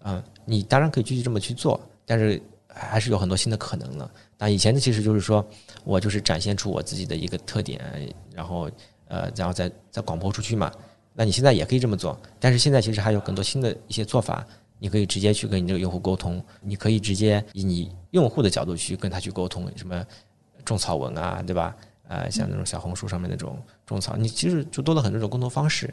[0.00, 2.40] 啊、你当然可以继续这么去做，但是。
[2.80, 4.08] 还是有很多新的可能了。
[4.38, 5.44] 那以前的其实就是说
[5.82, 7.80] 我就是展现出我自己的一个特点，
[8.32, 8.70] 然后
[9.08, 10.70] 呃，然后再再广播出去嘛。
[11.18, 14.46] 那你现在也可以这么做，但是现在其实还有更多新的一些做法，
[14.78, 20.06] 你可以直接去跟你这个用户沟通，你可以直接以你用户的角度去跟他去沟通，什么
[20.64, 21.74] 种草文啊，对吧？
[22.06, 25.92] 呃，像那种小红书上面那种种草，你其实就多了很多种沟通方式。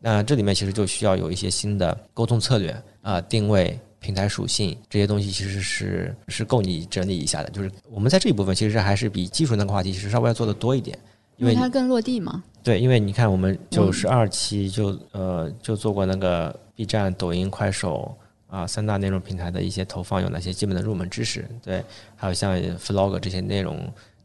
[0.00, 2.70] 那这里面其实就需要有一些新的沟通策略
[3.02, 3.78] 啊、呃，定位。
[4.00, 10.98] 平台属性这些东西其实是是够你整理一下的，就是我们在这一部分其实还是比技术那个话题其实稍微要做的多一点，
[11.36, 12.42] 因为它更落地嘛。
[12.62, 18.16] 对，因为你看我们九十二期就呃就做过那个 B 站、抖音、快手
[18.46, 21.84] 啊三大内容平台的一些投放有哪些基本的入门知识，对，
[22.16, 23.78] 还有像 Vlog 这些内容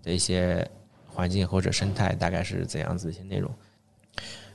[0.04, 0.66] 的一些
[1.08, 3.52] 环境或者生态大概是怎样子一些内容，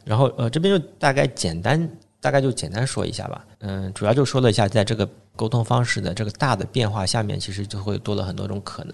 [0.04, 1.88] 然后呃这边就大概简单。
[2.24, 8.92] 大概就简单说一下吧，嗯，主要就说了一下，在这个沟通方式的这个大的变化下面，其实就会多了很多种可能。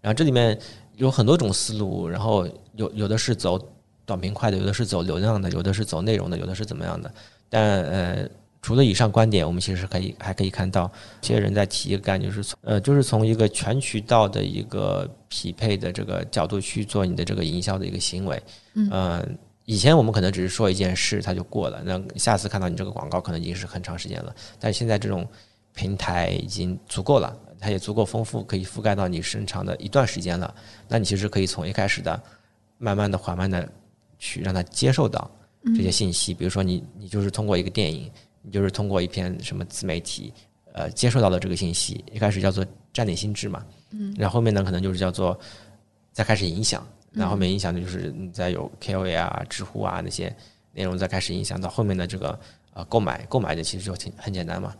[0.00, 0.58] 然后这里面
[0.96, 2.48] 有很多种思路，然后
[2.80, 3.60] 有有的是走
[4.04, 7.12] 短平快的，有的是走流量的，有的是走内容的，有的是怎么样的。
[7.48, 8.28] 但呃，
[8.62, 10.90] 除了以上观点，我们其实可以还可以看到，
[11.22, 18.42] 一些人在提一个概念，就是从呃，就是从一个全渠道的一个匹配的这个角度去做你的这个营销的一个行为，
[18.74, 18.88] 嗯。
[18.90, 19.28] 呃
[19.66, 21.80] 以前我们可能只是说一件事，它就过了。
[21.84, 24.34] 那下次看到你这个广告，可能已经是很长时间了。
[24.58, 25.24] 但现在这种
[25.74, 30.52] 平台已经足够了，它也足够丰富，可以覆盖到你生长的一段时间了。
[30.88, 32.20] 那你其实可以从一开始的，
[32.80, 33.70] 慢慢的、缓慢的
[34.18, 35.30] 去让他接受到
[35.76, 36.32] 这些信息。
[36.32, 40.32] 比如说你，你就是通过一个电影，你就是通过一篇什么自媒体，
[40.72, 42.02] 呃，接受到的这个信息。
[42.10, 45.38] 一开始叫做占领心智嘛，嗯，然后后面呢，可能就是叫做
[46.10, 46.84] 再开始影响。
[47.12, 50.34] 然后后面影响的就是你再有 KOL 啊、知乎啊那些
[50.72, 52.38] 内容再开始影响到后面的这个
[52.72, 54.74] 呃购买，购买的其实就挺很简单嘛，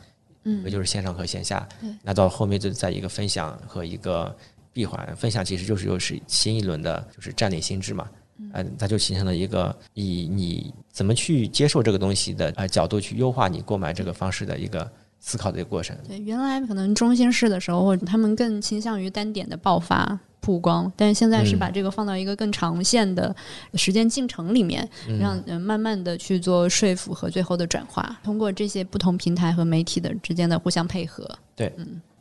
[0.44, 0.64] 嗯。
[0.64, 1.68] 也就是线上和线下。
[1.80, 4.34] 对，那到后面就在一个分享和一个
[4.72, 5.14] 闭环。
[5.16, 8.08] 分享其实就是又是新一轮的，就是占领心智嘛，
[8.54, 15.96] 嗯，它就形成了一个以你怎么去接受这个东西的呃角度去优化你购买这个方式的一个思考的一个过程。
[16.08, 23.34] 对，原来可能中心式的时候，或者他们更倾向于单点的爆发曝光，但是现在是嗯把这个放到一个更长线的
[23.74, 31.28] 时间进程里面，嗯让呃慢慢的去做说服和最后的转化，通过这些不同平台和媒体的之间的互相配合。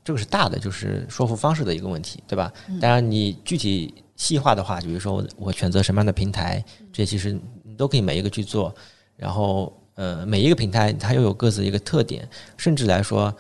[0.04, 2.52] 这个是大的，就是说服方式的一个问题，对吧？
[2.82, 8.74] 当然，你具体细化的话，比如说我我选择什么样的平台，这些其实你都可以每一个去做。
[9.16, 13.34] 然后，呃，每一个平台它又有各自的一个特点，甚至来说，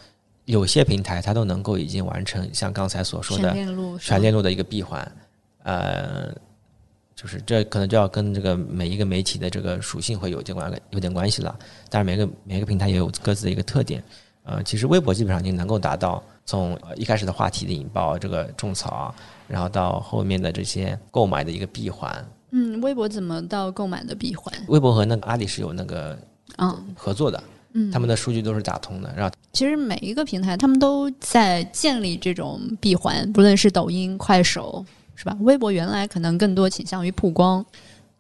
[0.46, 5.10] 有些平台它都能够已经完成像刚才所说的全链路全链路的一个闭环，
[5.64, 6.34] 呃，
[7.16, 11.58] 就是这可能就要跟这个每一个媒体的这个属性会有点关有点关系了。
[11.90, 14.04] 当然，每个每个平台也有各自的一个特点。
[14.44, 19.16] 呃，其实微博基本上已经能够达到从呃一开始的话题的引爆，这个种草啊，
[19.48, 22.28] 然后到后面的这些购买的一个闭环。
[22.50, 24.52] 嗯，微博怎么到购买的闭环？
[24.68, 26.18] 微博和那个阿里是有那个
[26.58, 34.84] 嗯合作的，嗯，他们的数据都是打通的，然后其实每一个平台他们都在建立这种闭环，不论是抖音、快手，
[35.14, 35.38] 是吧？
[35.42, 37.64] 微博原来可能更多倾向于曝光，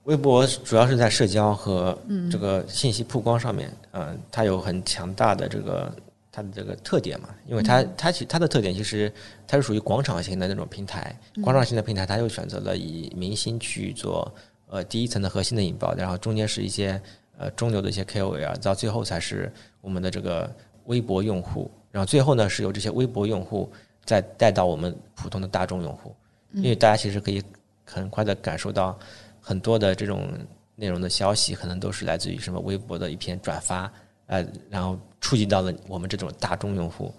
[0.03, 1.97] 微博主要是在社交和
[2.31, 5.91] 这个信息曝光上面，嗯、它有很强大的这个
[6.39, 9.11] 它的这个特点嘛，因为它它其它的特点其实
[9.45, 14.33] 它是属于广场型的那种平台，广场型的平台它又选择了以明星去做
[14.67, 17.01] 呃第一层的核心的引爆，然后中间是一些
[17.37, 20.49] 呃中流的一些 KOL，到最后才是我们的这个
[20.85, 23.69] 微博用户，然后最后呢是由这些微博用户
[24.05, 26.15] 再带到我们普通的大众用户，
[26.53, 27.43] 因为大家其实可以
[27.83, 28.97] 很快的感受到
[29.41, 30.29] 很多的这种
[30.75, 33.91] 内容的消息，可能都是来自于什么微博的一篇转发，
[34.27, 37.13] 呃，然后触及到了我们这种大众用户，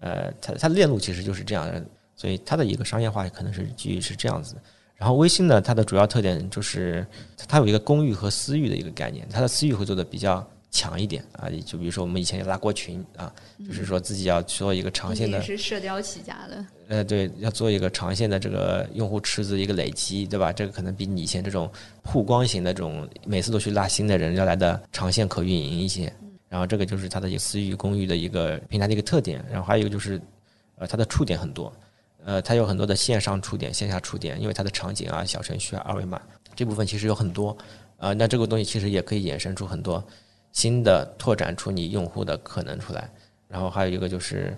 [0.00, 1.84] 呃，它它的链路其实就是这样的，
[2.16, 4.56] 所以它的一个商业化可能是基于是这样子。
[4.96, 7.04] 然后微信呢，它的主要特点就是
[7.48, 13.32] 它有一个公域和私域的一个概念，它的私域会做的比较强一点啊，就比如说我们以前也拉过群啊，
[13.66, 20.52] 就是说自己要做一个长线的也是社交起家的，呃，对，要做一个长线的这个用户池子一个累积，对吧？
[20.52, 21.68] 这个可能比你以前这种
[22.04, 26.12] 曝光型的这种每次都去拉新的人要来的长线可运营一些。
[26.52, 29.42] 然后这个就是它的一个私域公寓的一个平台的一个特点。
[29.50, 30.20] 然后还有一个就是，
[30.76, 31.72] 呃，它的触点很多，
[32.26, 36.20] 呃，它有很多的线上触点、线下触点，因为它的场景啊、小程序啊、二维码
[36.54, 37.56] 这部分其实有很多。
[37.96, 40.04] 呃，那这个东西其实也可以衍生出很多
[40.52, 43.10] 新的拓展出你用户的可能出来。
[43.48, 44.54] 然后还有一个就是。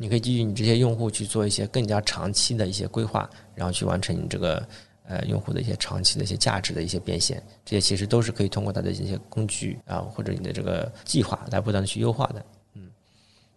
[0.00, 4.64] 你可以基于你这些用户去做一些更加长期的一些规划，然后去完成你这个
[5.08, 12.44] 呃用户的一些长期的一些价值的一些变现，这些其实都是可以通过它的一些工具啊或者你的这个计划来不断的去优化的。
[12.74, 12.90] 嗯，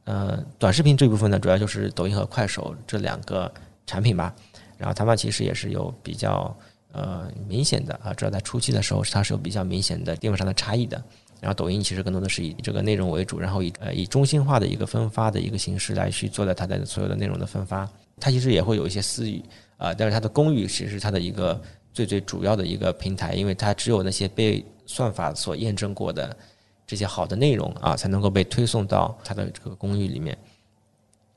[0.06, 3.52] 呃，短视频这部分呢，主要就是抖音和快手这两个
[3.86, 4.34] 产品吧，
[4.78, 6.56] 然后他们其实也是有比较
[6.94, 11.04] 呃明显的啊，主要在初期的时候它是有比较明显的定位上的差异的。
[11.42, 17.90] 然后抖音其实更多的是以这个内容为主，然后以呃以中心化的一个分发的一个形式来去做的它的所有的内容的分发。
[18.20, 19.44] 它其实也会有一些私域
[19.82, 21.60] 啊、但是它的公域其实是它的一个
[21.91, 26.38] 最最主要的一个平台，因为它只有那些被算法所验证过的
[26.86, 30.38] 这些好的内容啊，才能够被推送到它的这个公域里面。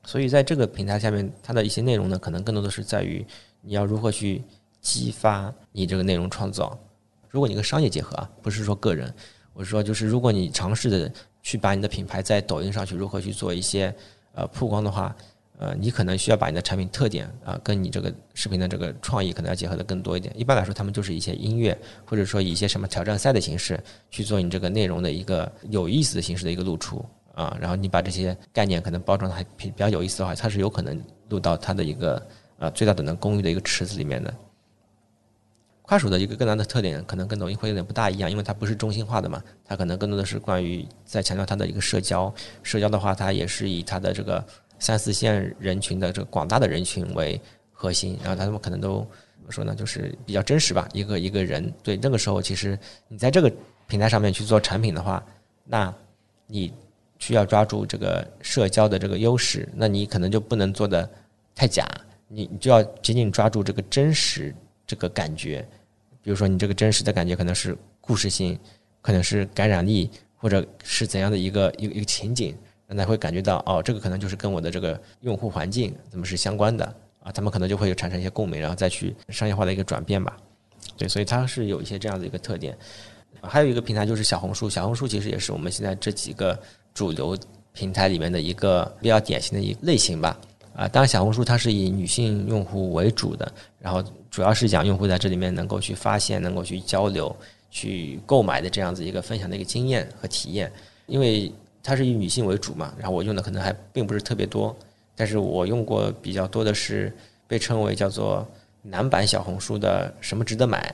[0.03, 3.25] 所以在这个平台下面，它的一些内容呢，可能更多的是在于
[3.61, 4.43] 你要如何去
[4.79, 6.77] 激发你这个内容创造。
[7.29, 9.11] 如果你跟商业结合啊，不是说个人。
[9.53, 13.93] 我是说，就是如果你尝试的去把你的品牌在抖音上去如何去做一些
[14.33, 15.15] 呃曝光的话，
[15.57, 20.33] 呃，你可能需要把你的产品特点啊、跟你这个视频的这个创意可能要结合的更多一点。
[20.37, 30.97] 一般来说，他们就是一些音乐，或者说以一些什么挑战赛的形式去做你这个内容的一个有意思的形式的一个露出啊、然后你把这些概念可能包装的还比较有意思的话，它是有可能
[31.29, 34.33] 录到它的一个呃最大等的公寓的一个池子里面的。
[35.81, 42.33] 快手的一个更大的特点，可能跟抖音会有点不大一样，因为它不是中心化的嘛，它可能更多的是关于在强调它的一个社交。
[42.63, 44.43] 社交的话，它也是以它的这个
[44.79, 47.39] 三四线人群的这个广大的人群为
[47.71, 48.99] 核心，然后他们可能都
[49.37, 51.73] 怎么说呢，就是比较真实吧，一个一个人。
[51.83, 53.51] 对，那个时候其实你在这个
[53.87, 55.23] 平台上面去做产品的话，
[55.63, 55.93] 那
[56.47, 56.73] 你
[57.19, 61.09] 需要抓住这个社交的这个优势，那你可能就不能做的
[61.53, 61.87] 太假，
[62.27, 64.53] 你就要紧紧抓住这个真实
[64.85, 65.65] 这个感觉。
[66.21, 68.59] 比如说，你这个真实的感觉可能是故事性，
[69.01, 72.57] 可能是感染力，或者是怎样的一个一个一个情景，
[72.87, 76.85] 那他会感觉到哦，这个可能就是跟我的这个用户环境怎么是相关的
[77.21, 80.37] 啊，他们可能就会产生一些共鸣，然后再去商业化的一个转变吧。
[80.97, 82.77] 对，所以它是有一些这样的一个特点。
[83.41, 86.57] 还有一个平台就是小红书，小红书其实也是我们现在这几个
[86.93, 87.37] 主流
[87.73, 90.39] 平台里面的一个比较典型的一类型吧。
[90.75, 97.35] 啊，当然小红书它是以女性用户为主的，然后主要是讲用户在这里面能够去发现、能够去交流、
[97.71, 100.71] 去购买的这样子一个分享的一个经验和体验。
[101.07, 101.51] 因为
[101.85, 104.75] 它是以女性为主嘛，然后我用的可能还并不是特别多，
[105.15, 107.13] 但是我用过比较多的是
[107.47, 108.45] 被称为叫做
[108.81, 110.93] 男版小红书的 什么值得买。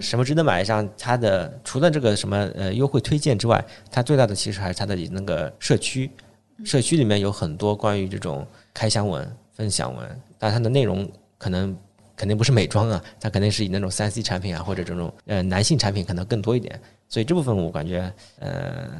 [0.00, 0.88] 什么值得买上？
[0.98, 6.10] 它的除了这个什么呃优惠推荐之外，它最大的其实还是它的那个社区。
[6.64, 11.08] 社区里面有很多关于这种开箱文、分享文，但它的内容
[11.38, 11.76] 可能
[12.16, 16.80] 肯定不是美妆啊，它肯定是以那种三 C 产品啊或者这种呃男性产品可能更多一点。
[17.08, 18.90] 所以这部分我感觉呃，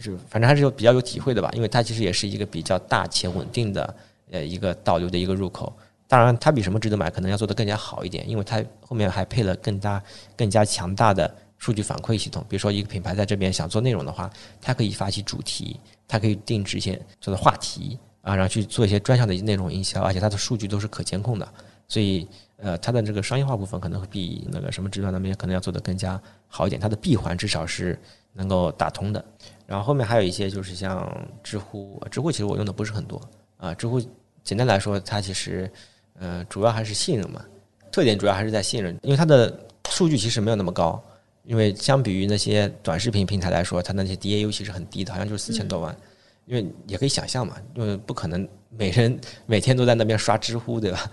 [0.00, 3.96] 就反正还是有比较有体会的吧，因为它其实也是一个比较大且稳定的
[4.30, 5.72] 呃一个导流的一个入口。
[6.08, 10.00] 当然，它比什么值得买可能要做得更加好一点，因为它后面还配了更大
[10.36, 12.44] 更加强大的数据反馈系统。
[12.48, 14.30] 比如说，一个品牌在这边想做内容的话，
[14.60, 21.48] 它可以发起主题，它可以定制一些做的话题啊，然后去做一些专项的内容营销，而且它的数据都是可监控的。
[21.88, 22.28] 所以，
[22.58, 26.80] 呃，它的这个商业化部分可能会比那个什么值得那边可能要做得更加好一点。
[26.80, 27.98] 它的闭环至少是
[28.32, 29.24] 能够打通的。
[29.66, 31.06] 然后后面还有一些就是像
[31.42, 33.20] 知乎，知乎其实我用的不是很多
[33.56, 33.74] 啊。
[33.74, 34.00] 知乎
[34.42, 35.70] 简单来说，它其实。
[36.18, 37.44] 呃，主要还是信任嘛，
[37.92, 39.54] 特点主要还是在信任，因为它的
[39.90, 40.98] 数据其实没有那么高，
[41.44, 45.94] 因为相比于那些短视频平台来说，它那些 DAU 其实很低的，好像就是四千多万，
[46.46, 51.10] 因为也可以想象嘛，因为不可能每人每天都在那边刷知乎，对吧？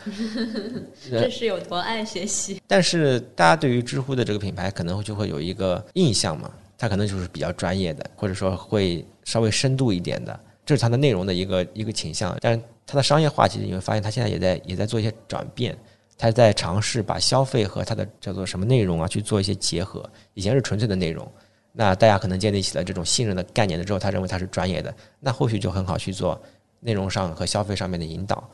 [1.12, 2.62] 这是有多爱学习？
[2.66, 12.62] 但是大家对于知乎的这个品牌可能就会有一个印象嘛，他可能就是比较专业的，或者说会稍微深度一点的，这是它的内容的一个一个倾向，但是。
[12.86, 15.76] 它的商业化其实你会发现，它现在也在也在做一些转变，
[16.18, 20.08] 它在尝试把消费和它的叫做什么内容啊去做一些结合。
[20.34, 21.26] 以前是纯粹的内容，
[21.72, 26.40] 那大家可能建立起了这种信任的概念了之后，他认为它是专业的，那后续就很好去做
[26.82, 28.48] 内容上和消费上面的引导。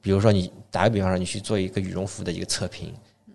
[0.00, 2.90] 比如说，你打个比方说，你去做一个羽绒服的一个测评，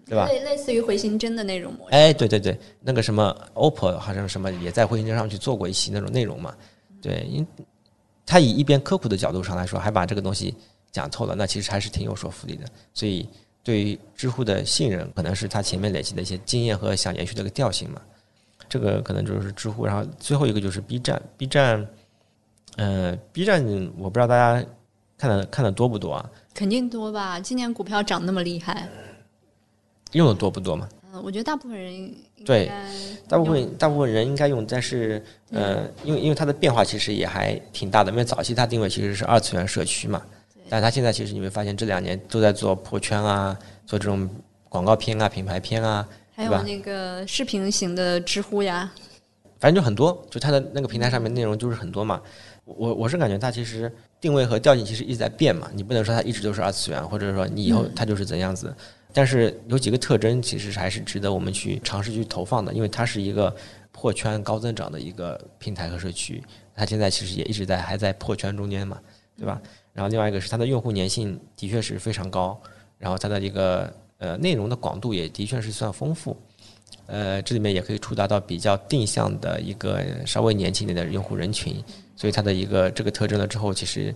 [0.09, 0.27] 对吧？
[0.27, 1.95] 类类似于回形针的那种模式。
[1.95, 6.53] 哎，对对对，那个什么 OPPO 好像什么也在回形针上去做过一期那种内容嘛，
[7.01, 7.47] 对，因。
[8.31, 10.53] 他以一边科普的角度上来说，还把这个东西
[10.91, 12.63] 讲透了，那其实还是挺有说服力的。
[12.93, 13.27] 所以，
[13.63, 17.99] 对于知乎的信任，可能是他前面累积的一些经验和想延续的一个调性嘛。
[18.69, 19.83] 这个可能就是知乎。
[19.83, 21.87] 然后最后一个就是 B 站，B 站，
[22.77, 23.65] 呃，B 站
[23.97, 24.63] 我不知道大家
[25.17, 26.29] 看的看的多不多啊？
[26.53, 27.39] 肯定多吧？
[27.39, 28.87] 今年股票涨那么厉害，
[30.13, 30.87] 用的多不多嘛？
[31.13, 32.13] 嗯，我觉得大部分人
[32.45, 32.71] 对，
[33.27, 38.11] 大部分大部分人应该用，但是呃，因为因为它的变化其实也还挺大的。
[38.11, 40.21] 因为早期它定位其实是二次元社区嘛，
[40.69, 44.29] 但它现在其实你会发现这两年都在做破圈啊，做这种
[44.69, 48.91] 广告片啊、品牌片啊，还有那个视频型的知乎呀，
[49.59, 52.21] 反正就很多，就它的那个平台上面内容就是很多嘛。
[52.65, 53.91] 我我是感觉它其实
[54.21, 58.71] 定位和调性其实一直在变嘛，你不能说它一直都是二次元，或者说你以后它就是怎样子。
[59.11, 63.53] 但是有几个特征，其实还是值得我们去尝试去投放的，因为它是一个
[63.91, 66.43] 破圈高增长的一个平台和社区，
[66.75, 68.99] 它现在其实也一直在还在破圈中间嘛，
[69.35, 69.59] 对吧？
[69.93, 72.61] 然后另外一个是它的用户粘性的确是非常高，
[72.99, 76.37] 然后它的一个呃内容的广度也的确是算丰富，
[77.07, 81.83] 呃，这里面也可以触达到比较定向的一个稍微年轻点的用户人群，
[82.15, 84.13] 所以它的一个这个特征了之后，其实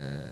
[0.00, 0.24] 嗯。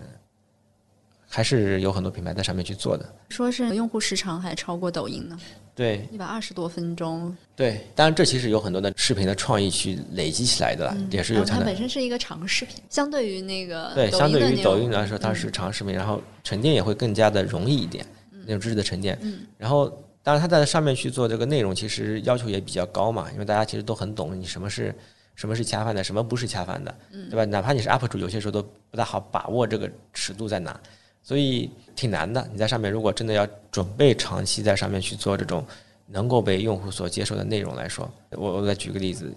[1.29, 5.37] 还是有很多品牌在上面去做的，说是用户时长还超过抖音呢。
[5.75, 7.33] 对，一百二十多分钟。
[7.55, 11.59] 对，当然这其实有很多的视频的创意去累积起来的，也是有它的。
[11.61, 18.05] 它本身是一个长视频，相对于那个对，相对于抖音来说，它是长视频，然后沉淀也会更加的容易一点，
[18.45, 19.17] 那种知识的沉淀。
[19.21, 19.39] 嗯。
[19.57, 19.87] 然后，
[20.21, 24.93] 当然它在上面去做这个内容，其实要求也比较高嘛，因为大家其实都很懂你什么是
[25.35, 26.93] 什么是恰饭的，什么不是恰饭的，
[27.29, 27.45] 对吧？
[27.45, 28.61] 哪怕你是 UP 主，有些时候都
[28.91, 30.77] 不大好把握这个尺度在哪。
[31.21, 32.47] 所以挺难的。
[32.51, 35.65] 你在上面，如果真的要准备长期在上面去做这种
[36.07, 39.33] 能够被用户所接受的内容来说，我我再举个例子，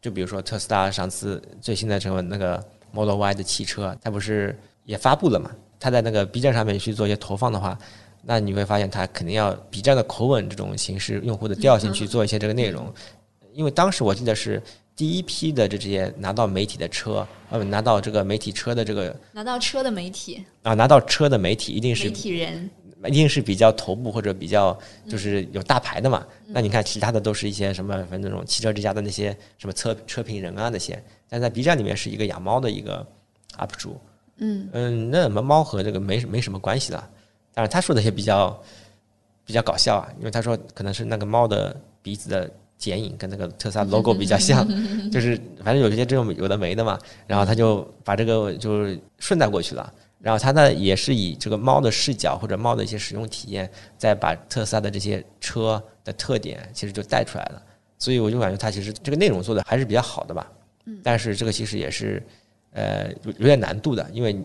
[0.00, 5.50] 就比如说特斯拉上次最新的成为那个 Model Y 的汽车，它不是也发布了嘛？
[5.78, 7.78] 它在那个 B 站上面去做一些投放的话，
[8.22, 12.92] 那你会发现它肯定要 B 站的口吻这种形式、用户的调性去做一些这个内容，
[13.52, 14.62] 因为当时我记得是。
[14.98, 20.44] 第一批的这这些拿到媒体的车，呃，拿到这个媒体车的这个拿到车的媒体。
[20.64, 22.68] 啊，拿到车的媒体一定是媒体人，
[23.06, 24.76] 一定是比较头部或者比较
[25.08, 26.26] 就是有大牌的嘛。
[26.48, 33.06] 那你看其他的都是一些什么，反正那种汽车之家的那些什么车车评人啊那些，但在 B 站里面是一个养猫的一个
[33.56, 34.00] UP 主，
[34.38, 34.68] 嗯。
[34.72, 37.08] 嗯，那么猫和这个没没什么关系的，
[37.54, 38.60] 但是他说的也比较
[39.46, 44.66] 比较搞笑啊，因为他说可能是那个猫的鼻子的剪影，跟那个特斯拉 logo 比较像，
[45.10, 49.92] 就是反正有一些这种有的没的嘛，然后他就把这个就是顺带过去了。
[50.20, 57.62] 然后他呢也是以这个猫的视角或者猫的一些使用体验，再把特斯拉的这些车的特点其实就带出来了。
[57.98, 60.50] 所以我就感觉它其实这个内容做的还是比较好的吧。
[60.86, 60.98] 嗯。
[61.02, 62.22] 但是这个其实也是
[62.72, 64.40] 呃有有点难度的，因为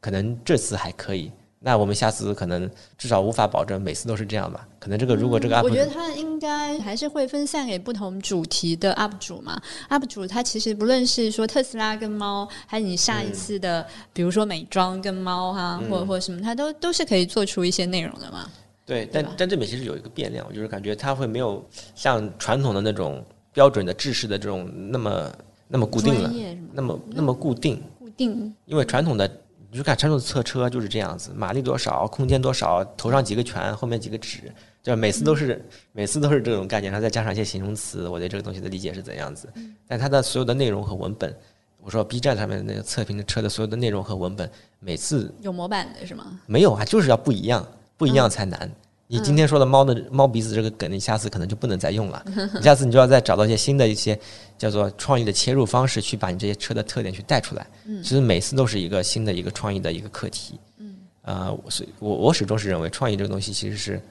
[0.00, 1.30] 可能这次还可以。
[1.66, 4.68] 那我们下次可能至少无法保证每次都是这样吧？
[4.78, 9.58] 可能这个如果这个 UP，我觉得他应该还是会分散给不同主题的 UP 主嘛。
[9.88, 18.46] UP 主他其实不论是说特斯拉跟猫，还是你下一次的，比如说美妆跟猫哈，或者或者什么，他都都是可以做出一些内容的嘛。
[18.84, 25.32] 对，但但这里面其实有一个变量，就是感觉它会没有像传统的那种标准的制式的这种那么
[25.66, 26.30] 那么固定了，
[26.74, 29.40] 那么那么固定固定，因为传统的。
[29.74, 34.42] 你就看传统的测车就是这样子，马力多少，空间多少，头上几个拳，后面几个指，
[34.80, 35.60] 就每次都是
[35.90, 39.52] 每次都是这种概念，然后再加上一些形容词，我对这个东西的理解是怎样子。
[39.88, 41.36] 但它的所有的内容和文本，
[41.80, 44.48] 我说 B 站上面那个测评的车的所有的内容和文本，
[44.78, 46.38] 每次有模板的是吗？
[46.46, 47.66] 没有啊，就是要不一样，
[47.96, 48.70] 不一样才难。
[49.14, 52.24] 你今天说的猫的猫鼻子这个梗，你下次可能就不能再用了。
[52.58, 54.18] 你下次你就要再找到一些新的一些
[54.58, 57.64] 叫做创意的切入方式，去把你这些车的特点去带出来。
[58.02, 60.58] 其实每次都是一个新的一个创意的一个课题。
[60.78, 64.02] 嗯，啊，所以我我始终是认为创意这个东西其实是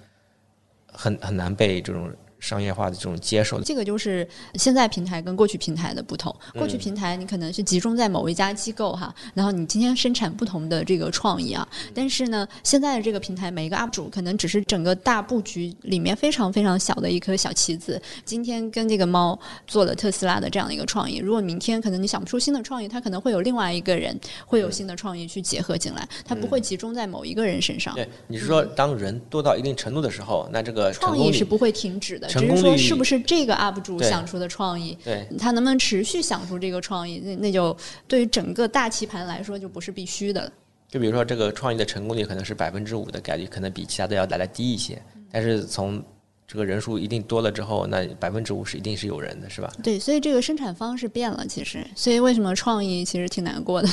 [0.92, 2.10] 很很难被这种。
[2.44, 6.36] 商业化的这种接受，这个就是现在平台跟过去平台的不同。
[6.56, 11.66] 过去平台你可能是集中在某一家机构哈，然后你今天生产不同的这个创意啊。
[11.94, 18.02] 但是呢，现在的这个平台，每一个 UP 主可能只是整个大布局里面非常非常小的一颗小棋子。
[18.26, 27.96] 今天跟这个猫做了特斯拉的这样的一个创意，如果明天可能你想不出新的创意，它可能会有另外一个人会有新的创意去结合进来，它不会集中在某一个人身上。
[27.96, 32.33] 对，你是说当人多到一定程度的时候，那这个创意是不会停止的。
[32.40, 34.98] 只是说，是不是这个 UP 主想出的创意？
[35.04, 37.20] 对，他能不能持续想出这个创意？
[37.20, 37.76] 那那就
[38.08, 40.52] 对于整个大棋盘来说，就不是必须的。
[40.88, 45.02] 就比如说，这个创意的成功率可能是百分之五的概率，可能比其他的要来的低一些。
[45.32, 46.04] 但是从
[46.48, 49.72] 这个人数一定多了之后，那百分之五十一定是有人的，是吧？
[49.82, 53.90] 对，所以这个生产方式变了，其实，所以为什么创意其实挺难过的？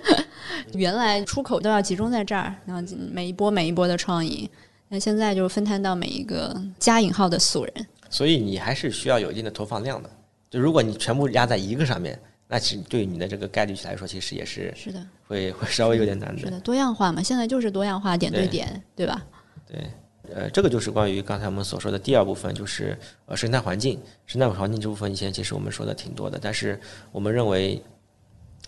[0.72, 4.48] 原来出口都要集中在这儿，然后每一波每一波的创意，
[4.92, 7.86] 那现在就是分摊到每一个加引号的素人。
[8.10, 10.10] 所以你还是需要有一定的投放量的。
[10.50, 16.40] 就如果你全部压在一个上面，那其实对于你的这个概率来说，其实也是是的，会会 稍微有点难的。
[16.40, 19.24] 是的，多样化嘛，现在就是多样化，点对点，对吧？
[19.68, 19.86] 对，
[20.34, 23.96] 呃，这个就是关于刚才我们所说的第二部分，就是呃生态环境。
[24.26, 26.80] 生态环境这部分以前其实我们说的挺多的，但是
[27.12, 27.80] 我们认为，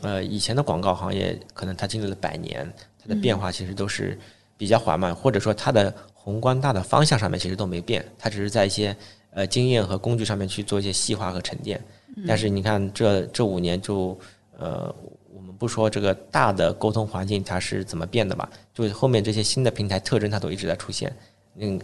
[0.02, 4.16] 呃，以前的广告行业可能它经历了百年，它的变化其实都是
[4.62, 8.96] 比较缓慢，或者说它的宏观大的方向上面其实都没变，它只是在一些
[9.32, 11.82] 呃，经验和工具上面去做一些细化和沉淀，
[12.28, 14.16] 但是你看这这五年就
[14.56, 14.94] 呃，
[15.34, 21.12] 我们不说这个大的沟通环境它是怎么变的吧，就后面这些新的平台特征它都一直在出现，
[21.56, 21.80] 嗯，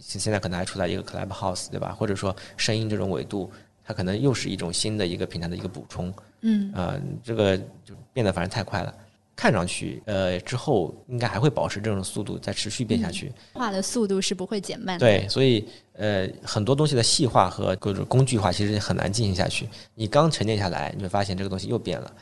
[0.00, 1.94] 现在可能还出来一个 Clubhouse 对吧？
[1.96, 3.48] 或者说声音这种维度，
[3.84, 8.92] 它可能又是一种新的一个平台的一个补充，嗯，啊，这个就变得反正太快了。
[9.40, 13.32] 看上去，呃，之后应该还会保持这种速度，再持续变下去。
[13.54, 15.06] 化的速度是不会减慢的。
[15.06, 19.66] 对，所以，呃，很多东西的细化和各种工具化其实很难进行下去。
[19.94, 22.12] 你刚沉淀下来，你会发现这个东西又变了。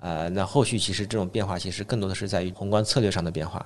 [0.00, 3.64] 呃，那后续其实这种变化其实更多的是在于宏观策略上的变化。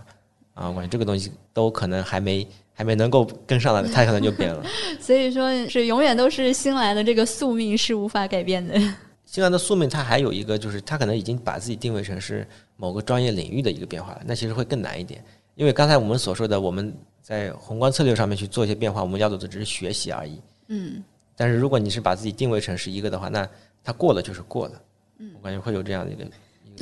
[0.52, 4.62] 啊，我感觉这个东西都可能还没还没能够跟上来，它可能就变了。
[5.00, 8.78] 所以说是永远都是新来的这个宿命是无法改变的。
[9.24, 12.46] 新来的宿命，它还有一个就是，它可能已经把自己定位成是
[12.80, 15.22] 某个专业领域的一个变化了，那其实会更难一点。
[15.56, 20.40] 因为刚才我们所说的，我们在宏观策略上面去做一些变化，我们要做的只是学习而已。
[20.68, 21.02] 嗯。
[21.36, 23.46] 但是如果你是把自己定位成是一个的话，那
[23.82, 24.82] 它过了就是过了。
[25.18, 25.32] 嗯。
[25.36, 26.24] 我感觉会有这样的一个。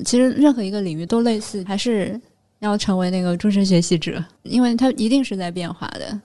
[0.05, 2.21] 其实任何一个领域都类似，还是
[2.59, 6.21] 要成为那个终身学习者，因为它一定是在变化的。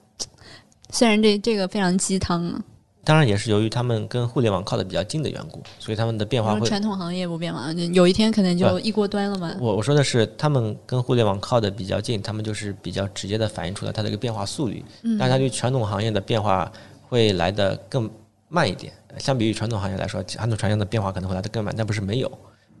[0.90, 2.62] 虽然这这个非常鸡汤啊。
[3.04, 6.64] 当然也是由于他们跟互联网靠的比较近的缘故，所以他们的变化会。
[6.68, 9.56] 传统行业不变嘛，有一天可能就一锅端了嘛。
[9.58, 14.84] 我我说的是，他们跟互联网靠的比较近，他们就是比较直接的反映出来它的一个变化速率。
[15.02, 15.18] 嗯。
[15.18, 16.70] 但它对传统行业的变化
[17.08, 18.08] 会来的更
[18.48, 18.92] 慢一点。
[19.18, 22.30] 相比于传统行业来说，传统行业的变化可能会来的更慢，但不是没有。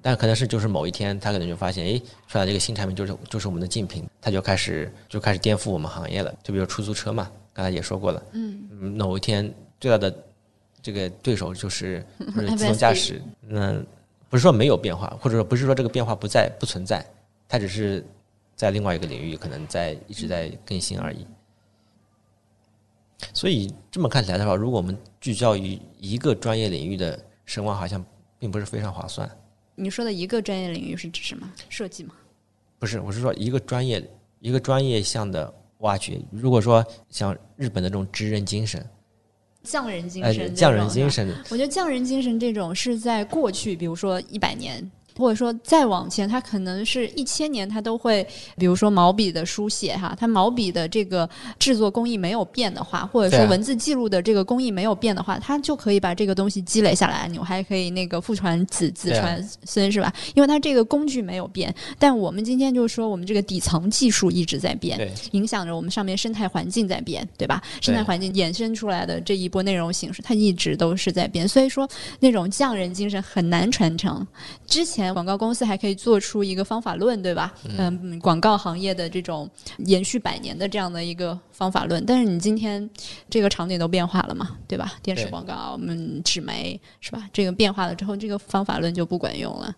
[0.00, 6.32] 但可能是就是某一天，他可能就发现，哎，出来这个新产品就是就是我们的竞品，他就开始就开始颠覆我们行业了。
[6.44, 8.22] 就比如出租车嘛，刚才也说过了。
[8.34, 8.68] 嗯。
[8.96, 9.52] 某一天。
[9.82, 10.16] 最大的
[10.80, 12.06] 这个对手就是
[12.36, 13.84] 就是自动驾驶，嗯，
[14.30, 17.04] 不是说没有变化，或者说不是说这个变化不在不存在，
[17.48, 18.04] 它只是
[18.54, 21.26] 在另外一个领域可能在一直在更新而已。
[23.34, 28.04] 所以这么看起来的话，如果我们聚焦于一个专业领域的声望，好像
[28.38, 29.28] 并不是非常划算。
[29.74, 31.52] 你说的一个专业领域是指什么？
[31.68, 32.14] 设计吗？
[32.78, 34.08] 不是，我是说一个专业
[34.38, 36.20] 一个专业项的挖掘。
[36.30, 38.84] 如果说像日本的这种职人精神，
[39.62, 41.10] 匠人精呃，神，匠人精。
[41.10, 44.90] 神，我觉得匠人精神这种是在过去，比如说一百年。
[45.16, 60.12] 或者说再往前，它可能是一千年，它都会，比如说毛笔的书写哈，它毛笔的这个制作工艺没有变的话，或者说文字记录的这个工艺没有变的话，它就可以把这个东西积累下来，你还可以那个父传子，子传孙，是吧？
[60.34, 64.98] 因为它这个工具没有变，但我们今天就是说，我们这个底层技术一直在变，
[65.32, 67.62] 影响着我们上面生态环境在变，对吧？
[67.80, 71.88] 生态环境衍生出来的这一波内容形式，它一直都是在变，所以说
[72.20, 74.26] 那种匠人精神很难传承。
[74.66, 77.54] 之前广告公司还可以做出一个方法论，对吧？
[77.78, 79.48] 嗯，广告行业的这种
[79.78, 82.88] 延续百年的这样的一个方法论，但是你今天
[83.30, 84.94] 这个场景都变化了嘛，对吧？
[85.02, 87.28] 电视广告，我们纸媒是吧？
[87.32, 89.74] 这个变化了之后，这个方法论就不管用了。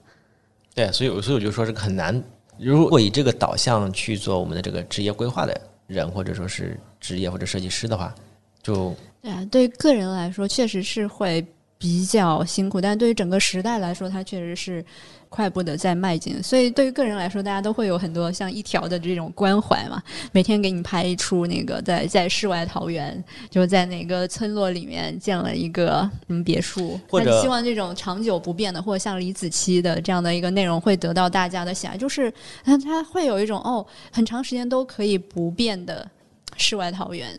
[0.75, 2.23] 对，所以我所以我就说这个很难。
[2.59, 8.15] 如果以这个导向去做我们的这个职业规划的人，或者说是职业或者设计师的话，
[8.63, 11.45] 就对啊，对个人来说，确实是会
[11.85, 14.83] 比较辛苦，但是对于整个时代来说，它确实是
[15.29, 16.43] 快步的在迈进。
[16.43, 32.33] 所以对于个人来说，大家都会有很多像一条的这种关怀嘛，每天给你拍一出那个在在世外桃源，就在哪个村落里面建了一个什么别墅，或者希望这种长久不变的，或者像李子柒的这样的一个内容会得到大家的喜爱，就是
[32.65, 36.09] 它它会有一种哦，很长时间都可以不变的
[36.57, 37.39] 世外桃源。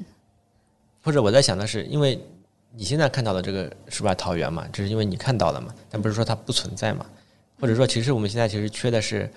[1.02, 2.24] 或者我在想的是，因为
[2.78, 7.06] 你现在看到的这个世外桃源嘛，这是因为你看到了嘛，但不是说它不存在嘛。
[7.60, 9.32] 或者说，其实我们现在其实缺的是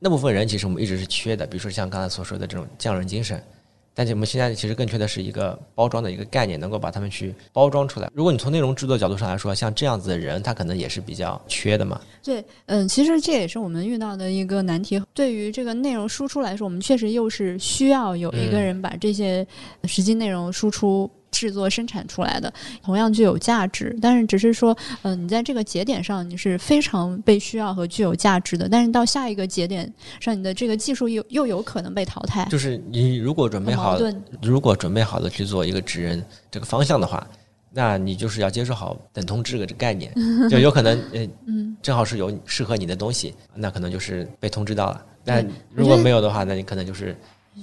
[0.00, 3.40] 那部分人，其实我们一直是缺的，比如说像刚才所说的这种匠人精神。
[3.96, 8.10] 但是我们现在其实更缺的是一个包装的一个概念，能够把他们去包装出来。
[8.12, 12.00] 如果你从内容制作角度上来说，像这样子的人，他可能也是比较缺的嘛。
[12.20, 15.00] 对，嗯，其实这也是我们遇到的一个难题。
[15.14, 19.46] 对于这个内容输出来说，我们确实又是需要有一个人把这些
[19.84, 23.96] 实际内容输出、制作、生产出来的，同样具有价值。
[24.00, 33.98] 但是只是说，嗯、你在这个节点上你是非常被需要和具有价值的，但是到下一个节点上，你的这个技术又又有可能被淘汰，就是你如果准备好。
[34.40, 37.26] 如果准备好了去做一个职人这个方向的话，
[37.70, 40.12] 那你就是要接受好等同这个概念，
[40.48, 45.04] 就有可能呃，嗯，正好是有适合你的东西，那可能就是被通知到了。
[45.24, 47.16] 但如果没有的话，那你可能就是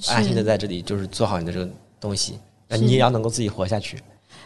[0.08, 1.70] 安心的在这里，就是做好你的这个
[2.00, 2.40] 东西，
[2.72, 4.00] 那你也要能够自己活下去。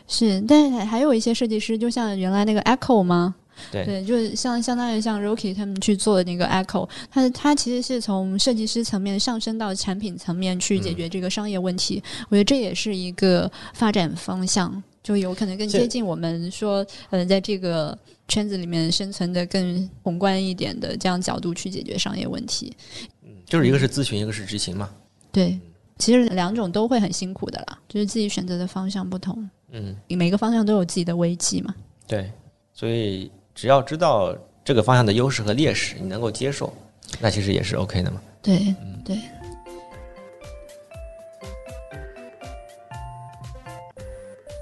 [0.07, 3.35] 是，但是还有一些设计师，就像原来那个 Echo 吗？
[3.71, 12.03] 对对，就是像相当于像 Rocky 他们去做的那个 Echo，他他其实是从设计师层面上升到产品层面去解决这个商业问题。
[12.29, 17.97] 我觉得这也是一个发展方向，就有可能更接近我们说，呃，在这个
[18.27, 22.75] 圈子里面生存的更宏观一点的这样角度去解决商业问题。
[23.23, 24.89] 嗯就是一个是咨询，一个是执行嘛。
[25.31, 25.57] 对，
[25.97, 31.73] 其实两种都会很辛苦的啦，就是自己选择的方向不同，嗯，每个方向都有自己的危机嘛。
[32.05, 32.29] 对，
[32.73, 36.73] 所以只要知道这个方向的优势和劣势，你能够接受，
[37.21, 38.21] 那其实也是 OK 的嘛。
[38.41, 38.75] 对
[39.05, 39.17] 对。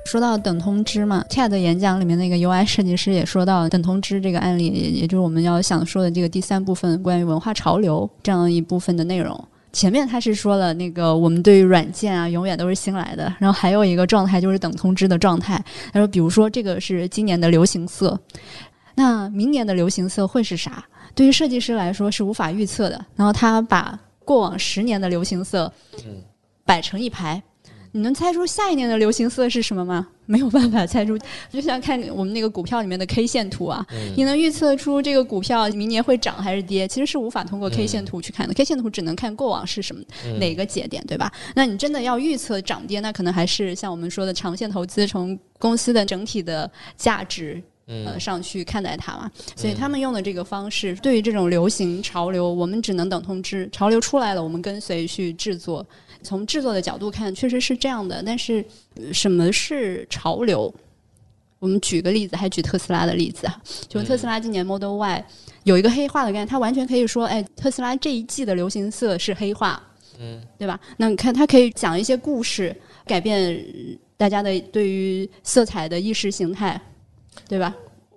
[0.06, 9.48] 说到等通知嘛，TED 演讲里面那个 UI 设计师也说到等通知这个案例，也也就是我们要想说的这个第三部分关于文化潮流这样一部分的内容。
[9.74, 15.62] 前面他是说了那个我们对于软件啊永远都是新来的，然后还有一个状态就是等通知的状态。
[15.92, 18.18] 他说，比如说这个是今年的流行色，
[18.96, 20.86] 那明年的流行色会是啥？
[21.16, 23.06] 对于设计师来说是无法预测的。
[23.16, 25.72] 然后他把过往十年的流行色
[26.64, 27.42] 摆成一排，
[27.96, 30.08] 你能猜出下一年的流行色是什么吗？
[30.26, 31.18] 没有办法猜出，
[31.52, 36.88] 就像看我们那个股票里面的 K 线图啊，嗯你能预测出这个股票明年会涨还是跌？
[36.88, 41.32] 其实是无法通过 K 线图去看的、k 线图只能看过往是什么、嗯哪个节点，对吧？
[41.56, 49.30] 那你真的要预测涨跌，那可能还是像我们说的长线投资，从公司的整体的价值呃嗯上去看待它嘛。
[49.58, 55.86] 所以他们用的这个方式，对于这种流行潮流，我们只能等通知，潮流出来了，我们跟随去制作。
[56.24, 58.24] 从制作的角度看，确实是这样的。
[58.26, 58.64] 但是，
[58.96, 60.74] 呃什么是潮流？
[61.60, 65.26] 我们举个例子，还举特斯拉的例子啊，就特斯拉今年 Model Y
[65.64, 69.82] 有一个黑化的概念，它完全可以说，哎，特斯拉这一季的流行色是黑化，
[70.20, 70.78] 嗯，对吧？
[70.98, 76.80] 那你看，它可以讲一些故事，改变呃大家的对于色彩的意识形态，
[77.48, 77.74] 对吧？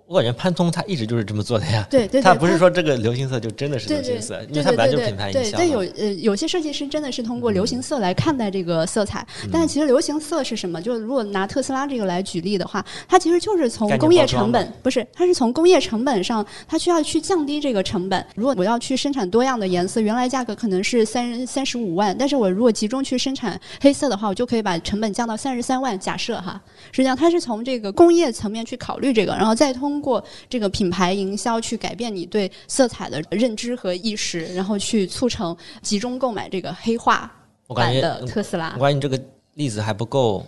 [0.07, 1.85] 我感觉潘通它一直就是这么做的呀。
[1.89, 5.65] 对对，它不是说这个流行色就真的是流行色，对因为它本来就是品牌营对对，销嘛。
[5.65, 10.81] 有呃有些设计师真的是通过流行色来看待这个色彩，但是其实流行色是什么？
[10.81, 18.25] 就是如果拿特斯拉这个来举例的话，它其实就是从工业成本不是，它是从工业成本上，它需要去降低这个成本。
[18.35, 25.99] 如果我要去生产多样的颜色，原来价格可能是三三十五万，但是我如果集中去生产黑色的话，我就可以把成本降到三十三万。
[25.99, 26.61] 假设哈，
[26.93, 37.31] 实际上它是从这个工业层面去考虑这个，然后再通过这个品牌营销去改变你对色彩的认知和意识，然后去促成集中购买这个黑化
[37.67, 38.81] 我感觉版的特斯拉我。
[38.81, 39.21] 感觉你这个
[39.55, 40.45] 例子还不够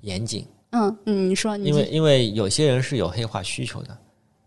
[0.00, 3.96] 严谨，嗯嗯，你说，你因为因为有些人是有黑化需求的，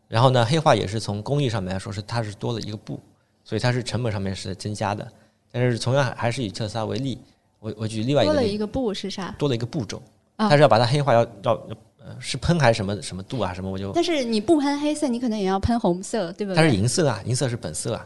[0.08, 3.00] 然后呢，黑化也是从工艺上面来说是它是多了一个步，
[3.44, 5.08] 所以它是成本上面是增加的。
[5.52, 7.18] 但是同样还还是以特斯拉为例，
[7.60, 9.34] 我我举另外一个例子，多了一个步是啥？
[9.40, 10.02] 多了一个步骤，
[10.36, 11.76] 啊它是要把它黑化要要呃
[12.20, 16.76] 是喷还是什么什么度啊什么，我就但是你不喷黑色，你可能也要喷红色，对不对它是？
[16.76, 18.06] 银色啊，银色是本色啊，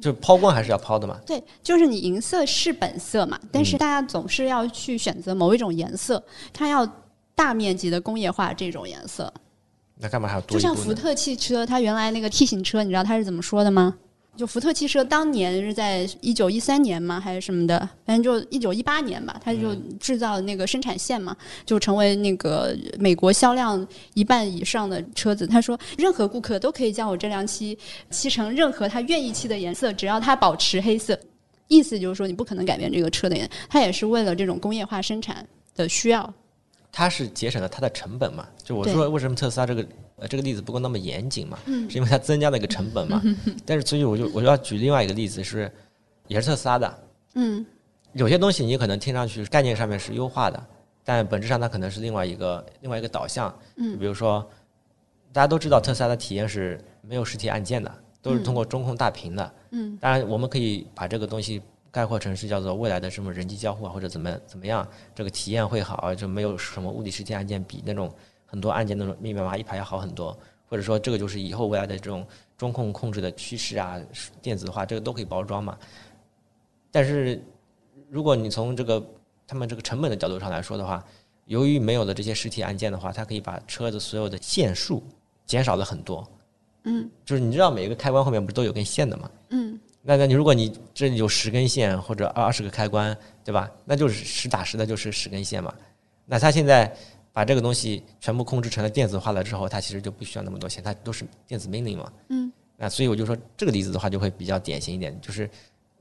[0.00, 1.18] 就是抛光还是要抛的嘛。
[1.26, 6.22] 对，就是你银色是本色嘛，但是大家总是要去选择某一种颜色，
[6.52, 6.86] 它要
[7.34, 9.32] 大面积的工业化这种颜色。
[9.96, 10.74] 那干嘛还要多就像？
[10.74, 13.96] 福特汽车，它原来那个 T 型车，你知道它是怎么说的吗？
[14.34, 17.78] 就福特汽车当年是在一九一三年吗，还是什么的？
[18.06, 25.46] 反正就一九一八年吧，它就制造那个生产线嘛，就成为那个美国销量一半以上的车子。
[25.46, 27.78] 他说，任何顾客都可以将我这辆漆
[28.10, 31.18] 漆成任何他愿意漆的颜色，只要它保持黑色。
[31.68, 36.32] 意思就是说，你不可能改变这个车的颜，它也是为了这种工业化生产的需要。
[36.90, 38.46] 它是节省了它的成本嘛？
[38.62, 39.86] 就我说为什么特斯拉这个
[40.22, 41.58] 呃这个例子不够那么严谨嘛？
[41.66, 43.20] 嗯是因为它增加了一个成本嘛？
[43.66, 45.70] 但是所以我就我就要举另外一个例子是，
[46.28, 46.98] 也是特斯拉的，
[47.34, 47.66] 嗯
[48.12, 50.66] 有些东西你可能听上去概念上面是优化的，
[51.02, 53.52] 但本质上它可能是另外一个另外一个导向。
[53.76, 54.48] 嗯比如说
[55.32, 59.52] 大家都知道特斯拉的体验是没有实体按键的，都是通过中控大屏的。
[59.70, 61.60] 嗯当然，我们可以把这个东西
[61.90, 68.12] 概括成是叫做未来的什么人机交互啊，或者怎么怎么样，这个体验会好啊，就没有什么物理实体按键比那种
[68.52, 70.38] 很多按键那种密密麻麻一排要好很多，
[70.68, 72.26] 或者说这个就是以后未来的这种
[72.58, 73.98] 中控控制的趋势啊，
[74.42, 75.78] 电子化这个都可以包装嘛。
[76.90, 77.42] 但是
[78.10, 79.02] 如果你从这个
[79.46, 81.02] 他们这个成本的角度上来说的话，
[81.46, 85.02] 由于没有了这些实体按键的话，它可以把车子所有的线数
[85.46, 86.30] 减少了很多。
[86.84, 89.30] 嗯就是你知道每一个开关后面不是都有根线的嘛？
[89.48, 93.70] 嗯那那你如果你这里有十根线或者二十个开关，对吧？
[93.84, 95.72] 那就是实打实的就是十根线嘛。
[96.26, 96.92] 那它现在
[97.32, 102.12] 把这个东西全部控制成了电子化了之后，它其实就不需要那么多钱，它都是电子命令嘛。
[102.28, 102.52] 嗯。
[102.76, 105.48] 那所以我就说这个例子的话就会比较典型一点，就是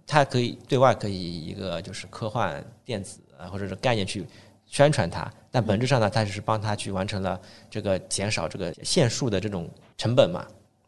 [0.08, 4.26] 它可以对外可以以一个就是科幻电子啊或者是概念去
[4.66, 10.48] 宣传它，但本质上呢，它只是帮它去完成了这个减少这个线数的这种成本嘛。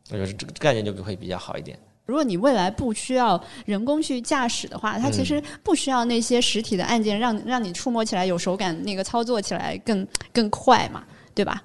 [0.10, 1.80] 我觉得这个概念就会比较好一点。
[2.06, 11.62] 如果你未来不需要人工去驾驶的话，它其实不需要那些实体的按键让让你触摸起来有手感，那个操作起来更更快嘛，对吧？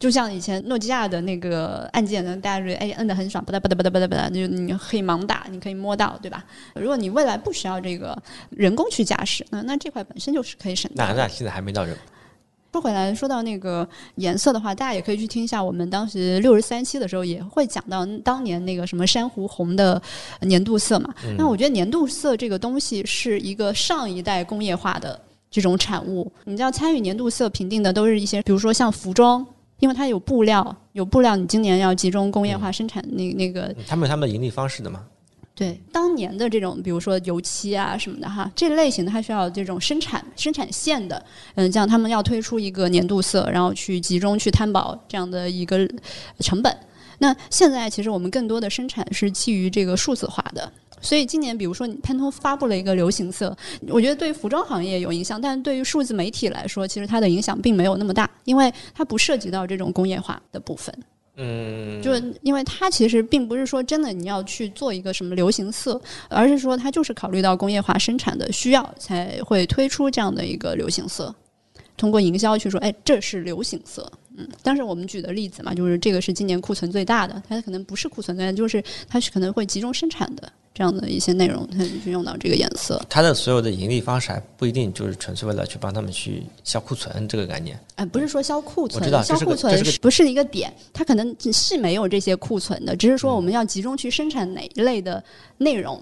[0.00, 6.42] 就像以前诺基亚的那个按键呢，大家觉得哎摁的很爽，吧嗒吧嗒吧嗒吧嗒吧嗒，就你可以盲打，你可以摸到，对吧？
[6.74, 8.16] 如果你未来不需要这个
[8.48, 11.12] 人工去驾驶，那那这块本身就是可以省掉的。
[11.14, 11.94] 那那现在还没到人
[12.72, 20.00] 说回来，说到那个颜色的话，大家也可以去听一下我们当时六十三期的时候，也会讲到当年那个什么珊瑚红的
[20.42, 21.12] 年度色嘛。
[21.36, 26.30] 那我觉得年度色这个东西是一个上一代工业化的这种产物。
[26.44, 29.44] 你知道，参与年度色评定的都是一些，比如说像服装，
[29.80, 35.04] 因为它有布料，有布料，你今年要集中工业化生产那那个他们有他们的盈利方式的嘛。
[35.54, 41.22] 对当年的这种，比如说油漆啊什么的哈，这类型的它需要这种生产生产线的，
[41.54, 45.88] 嗯，这样他们要推出一个年度色，然后去集中去摊薄这样的一个
[46.38, 46.74] 成本。
[47.18, 50.72] 那现在其实我们更多的生产是基于这个数字化的。
[51.02, 53.56] 所以今年，比如说，潘通发布了一个流行色，
[53.88, 60.94] 我觉得对服装行业有影响，但是对于数字媒体来说，其实它的影响并没有那么大，因为它不涉及到这种工业化的部分。
[61.36, 71.34] 嗯，就是因为它其实并不是说真的你要去做一个什么流行色，而是说它就是考虑到工业化生产的需要才会推出这样的一个流行色，
[71.96, 74.10] 通过营销去说，哎，这是流行色。
[74.36, 83.00] 嗯，但是我们举的例子嘛，就是这个是今年库存最大的，它可能不是库存最大，就是它是可能会集中生产的这样的一些内容，它就用到这个颜色。
[83.08, 87.78] 它的所有的盈利方式还不一定就是纯粹为了去帮他们去销库存这个概念。
[87.96, 95.22] 哎，不是说销库存，我知道这是销库存是不是一个点，它可能是没有这些库存的，只是说我们要集中去生产哪一类的
[95.58, 96.00] 内容。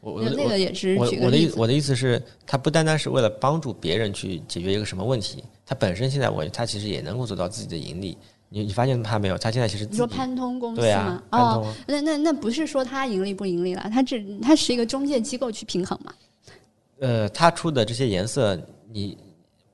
[0.00, 8.16] 我我那个也是我我的意我的意思是，它不单单是为了帮助别人去解决一个什么问题，它本身现在我它其实也能够做到自己的盈利。
[8.54, 9.36] 你你发现他没有？
[9.36, 11.20] 他现在其实你说潘通公司对吗？
[11.30, 16.14] 啊，潘哦，通那那那不是说他盈利不盈利了，他只他是一个中介机构去平衡嘛？
[17.00, 18.56] 呃，他出的这些颜色，
[18.92, 19.18] 你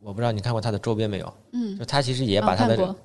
[0.01, 1.35] 我不知道你看过他的周边没有？
[1.53, 2.97] 嗯，就他其实也把他的哦。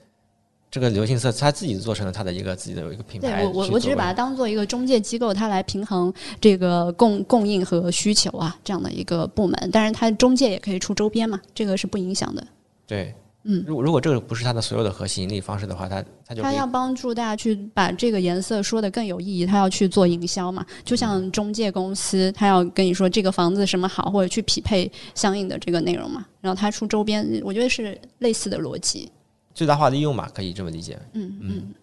[0.71, 9.69] 这个流行色，他自己做成了他的一个自己的一个品牌对我我我只是把它当做一个中介机构，它来平衡这个供供应和需求啊这样的一个部门。
[9.71, 12.45] 但是它中介也可以出周边嘛，这个是不影响的。
[12.85, 13.13] 对，
[13.47, 20.65] 嗯如果如果这个不是它的所有的核心盈利方式的话，它它就它要帮助大家去把这个颜色说的更有意义，它要去做营销嘛。
[20.83, 26.25] 就嗯像中介公司，它要跟你说这个房子什么好，或者去匹配相应的这个内容嘛。
[26.41, 29.11] 然后它出周边，我觉得是类似的逻辑。
[29.53, 30.99] 最大化利用嘛，可以这么理解。
[31.13, 31.73] 嗯嗯。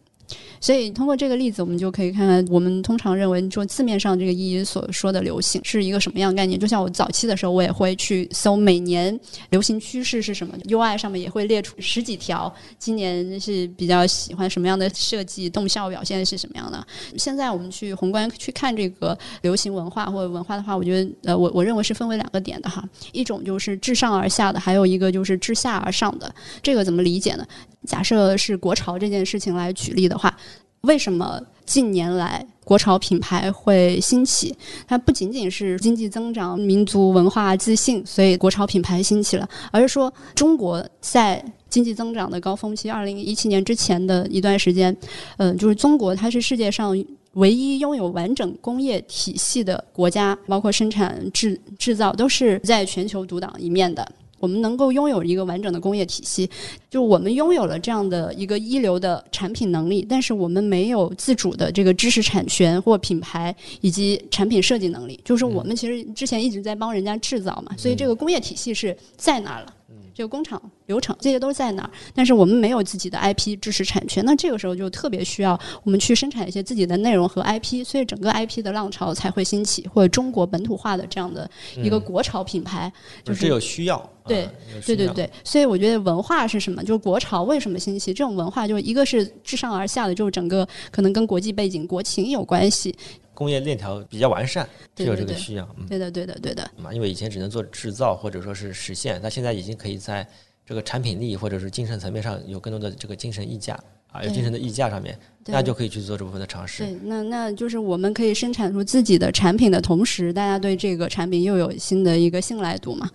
[0.61, 6.59] 所以通过这个例子，我们就可以看看，我们通常认为说字面上这个意义所说的流行是一个什么样概念。
[6.59, 9.19] 就像我早期的时候，我也会去搜每年
[9.51, 16.87] 流行趋势是什么，UI 上面也会列出十几条，今年是比较喜欢什么样的设计，动效表现是什么样的。
[17.17, 26.33] 现在我们去宏观去看这个流行文化或者文化的话，我觉得呃，我我认为是分为两个点的哈，一种就是自上而下的，还有一个就是自下而上的。
[26.63, 27.47] 这个怎么理解呢？
[27.87, 30.37] 假设是国潮这件事情来举例的话，
[30.83, 34.55] 为什么近年来国潮品牌会兴起？
[34.87, 44.97] 它不仅仅是经济增长、民族文化自信，所以国潮品牌兴起了，而是说中国在经济增长的高峰期，二零一七年之前的一段时间，
[45.39, 46.97] 嗯、就是中国它是世界上。
[47.37, 54.07] 唯一拥有完整工业体系的国家，包括生产、制制造，都是在全球独当一面的。
[54.43, 56.51] 我们能够拥有一个完整的工业体系，
[56.91, 65.21] 就我们拥有了这样的一个一流的产品能力，但是我们没有自主的这个知识产权或品牌以及产品设计能力。
[65.25, 69.73] 就是我们其实之前一直在帮人家制造嘛，所以这个工业体系是在那儿了。
[70.13, 82.93] 这个工厂流程这些都在那儿，但是我们没有自己的 IP 知识产权，那这个时候就特别需要我们去生产一些自己的内容和 IP，所以整个 IP 的浪潮才会兴起，或者中国本土化的这样的一个国潮品牌，
[83.25, 84.11] 就是有需要。
[84.25, 84.49] 对
[84.87, 86.81] 对对对，所以我觉得文化是什么？
[86.85, 88.15] 就是国潮为什么兴起？
[88.15, 92.95] 这种文化就是一个是自上而下的，就是整个可能跟国际背景、国情有关系。
[93.35, 95.69] 工业链条比较完善，就有这个需要。
[95.77, 96.71] 嗯对的，对的，对的。
[96.77, 100.25] 嘛，因为以前只能做制造或者说是实现，那现在已经可以在
[100.65, 103.79] 这个产品力或者是精神层面上有更多的这个精神溢价
[104.11, 106.85] 啊，有精神的溢价上面，那就可以去做这部分的尝试。
[106.85, 113.11] 对，那那就是我们可以生产出自己的产品的同时，大家对这个产品又有新的一个信赖度嘛，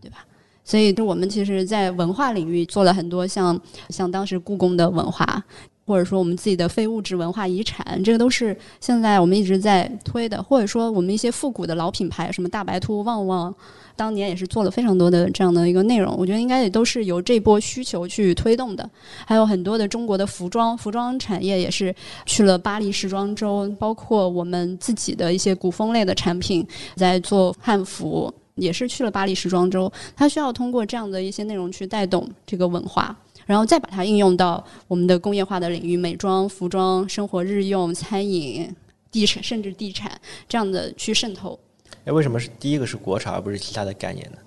[0.00, 0.24] 对吧？
[0.64, 5.44] 所以，就我们其实，在文化领域做了很多像像当时故宫的文化，
[5.92, 13.54] 或者说我们自己的非物质文化遗产，这个都是现在我们一直在推的，或者说我们一些复古的老品牌，什么大白兔、旺旺，
[13.94, 18.88] 当年也是做了非常多的这样的一个内容，我觉得应该也都是由这波需求去推动的。
[19.26, 26.66] 还有很多的中国的服装，服装产业也是去了巴黎时装周，包括我们自己的一些古风类的产品，
[26.96, 28.32] 在做汉服。
[28.56, 33.16] 也是去了巴黎时装周，它需要通过这样的一些内容去带动这个文化，
[33.46, 38.74] 然后再把它应用到我们的工业化的领域，美妆、服装、生活日用、餐饮、
[39.10, 40.12] 地产，甚至地产
[40.48, 41.58] 这样的去渗透。
[42.04, 44.38] 哎，为什么是第一个是国潮而不是其他的概念呢？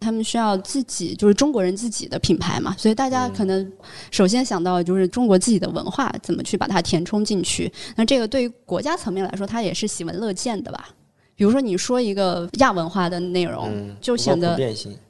[0.00, 3.72] 他们需要自己就是中国人自己的品牌嘛，所以大家可能
[4.10, 7.72] 首先想到就是中国自己的文化怎么去把它填充进去。
[7.96, 10.90] 那这个对于国家层面来说，它也是喜闻乐见的吧？
[11.36, 14.54] 比如说你说一个亚文化的内容，嗯，就显得。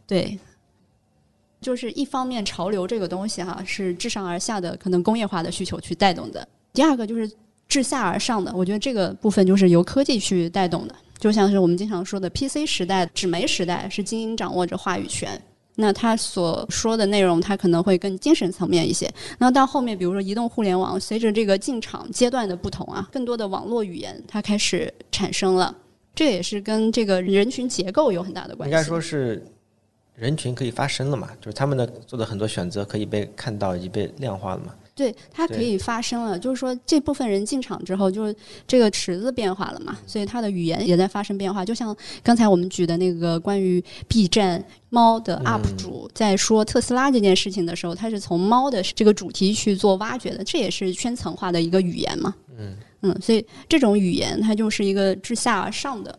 [0.07, 0.39] 对，
[1.65, 7.29] 就是一方面潮流这个东西哈是自上而下的可能工业化的需求去带动的，第二个就是
[7.69, 15.41] 自下而上的，我觉得这个部分就是由科技去带动的，就像是我们经常说的 PC 时代、纸媒时代是精英掌握着话语权。
[15.77, 19.13] 那他所说的内容，他可能会更精神层面一些。
[19.39, 25.75] 那到后面，比如说移动互联网，随着这个进场阶段的不同啊，更多的网络语言它开始产生了。
[26.15, 28.73] 这也是跟这个人群结构有很大的关系。
[28.73, 29.45] 应该说是
[30.15, 34.75] 人群可以发声了嘛，就是他们的做的很多选择可以被看到以及被量化了嘛。
[34.97, 41.65] 对，它可以发声了，就是说这部分人进场之后，就是这个池子变化了嘛，所以它的语言也在发生变化。
[41.65, 52.33] 就像刚才我们举的那个关于 B 站猫的 UP 主在说特斯拉这件事情的时候，他是从猫的这个主题去做挖掘的，这也是圈层化的一个语言嘛。
[52.57, 56.17] 嗯嗯，所以这种语言它就是一个自下而上的。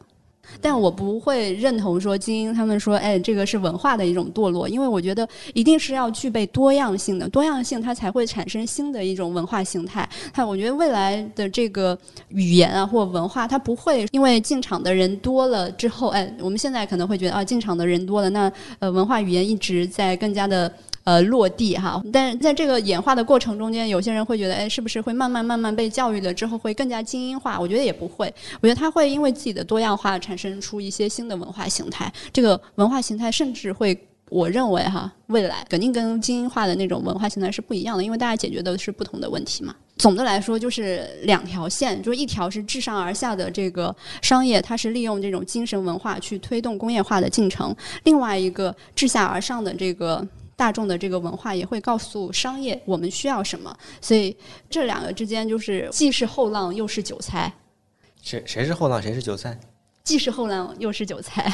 [0.62, 10.08] 但我不会认同说精英他们说，哎，这个是文化的一种堕落，因为我觉得一定是要具备多样性的，多样性它才会产生新的一种文化形态。
[10.34, 11.98] 它我觉得未来的这个
[12.30, 20.72] 语言啊或文化，它不会因为进场的人多了之后，哎，我们现在可能会觉得啊，进场的人多了，那呃文化语言一直在更加的。
[21.06, 22.04] 呃落地哈。
[22.12, 27.58] 但是在这个演化的过程中间，有些人会觉得，哎，是不是会慢慢慢慢被教育了之后会更加精英化？
[27.58, 32.12] 我觉得也不会，我觉得它会因为自己的多样化产生出一些新的文化形态。
[32.34, 33.98] 这个文化形态甚至会。
[34.32, 39.74] 我认为哈，未来肯定跟精英化的那种文化形态是不一样的，因为大家解决的是不同的问题嘛。
[39.98, 47.72] 总的来说，就是两条线，就是一条是自上而下的这个商业，它是利用这种精神文化去推动工业化的进程；
[48.04, 53.76] 另外一个自下而上的这个大众的这个文化，也会告诉商业我们需要什么。
[54.00, 54.36] 所以
[54.70, 57.52] 这两个之间就是既是后浪又是韭菜。
[58.22, 59.60] 谁谁是后浪，谁是韭菜？
[60.04, 61.52] 既是后浪又是韭菜。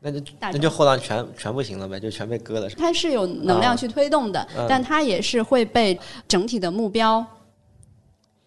[0.00, 2.70] 那就 那就后浪全全不行了呗，就全被割了。
[2.70, 7.24] 它是有能量去推动的，但它也是会被整体的目标。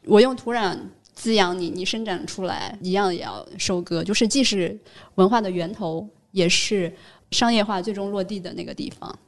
[0.05, 0.77] 我用土壤
[1.13, 4.03] 滋养你，你生长出来一样也要收割。
[4.03, 4.77] 就是既是
[5.15, 6.91] 文化的源头，也是
[7.31, 9.19] 商业化最终落地的那个地方。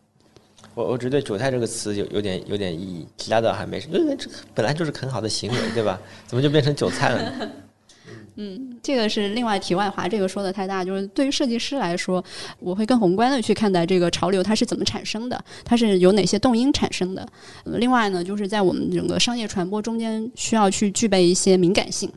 [0.75, 3.97] 我我只对“韭菜”这个词有有点有点意义，其他的还没什么。
[3.97, 5.99] 因为这本来就是很好的行为，对吧？
[6.27, 7.49] 怎么就变成韭菜了呢？
[8.37, 10.83] 嗯，这个是另外题外话，这个说的太大。
[10.83, 12.21] 就是对于设计师来说，
[12.59, 17.25] 我会更宏观的去看待这个潮流它是怎么产生的，它是有哪些动因产生的。
[17.63, 22.11] 另外呢，就是在我们整个商业传播中间，需要去具备一些敏感性。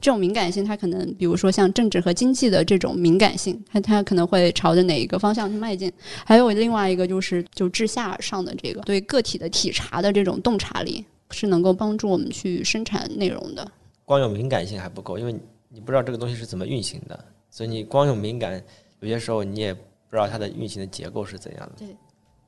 [0.00, 5.92] 这种敏感性，它可能比如说像政治和经济的这种敏感性，它它可能会朝着哪一个方向去迈进。
[6.24, 13.70] 还有另外一个就是就自下而上的这个对个体的体察的这种洞察力，是能够帮助我们去生产内容的。
[14.04, 15.34] 光有敏感性还不够，因为。
[15.74, 17.18] 你不知道这个东西是怎么运行的，
[17.50, 18.62] 所以你光有敏感，
[19.00, 19.80] 有些时候你也不
[20.10, 21.72] 知道它的运行的结构是怎样的。
[21.78, 21.96] 对，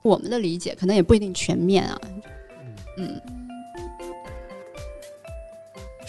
[0.02, 1.98] 我们的理解可能也不一定全面啊。
[2.98, 3.18] 嗯，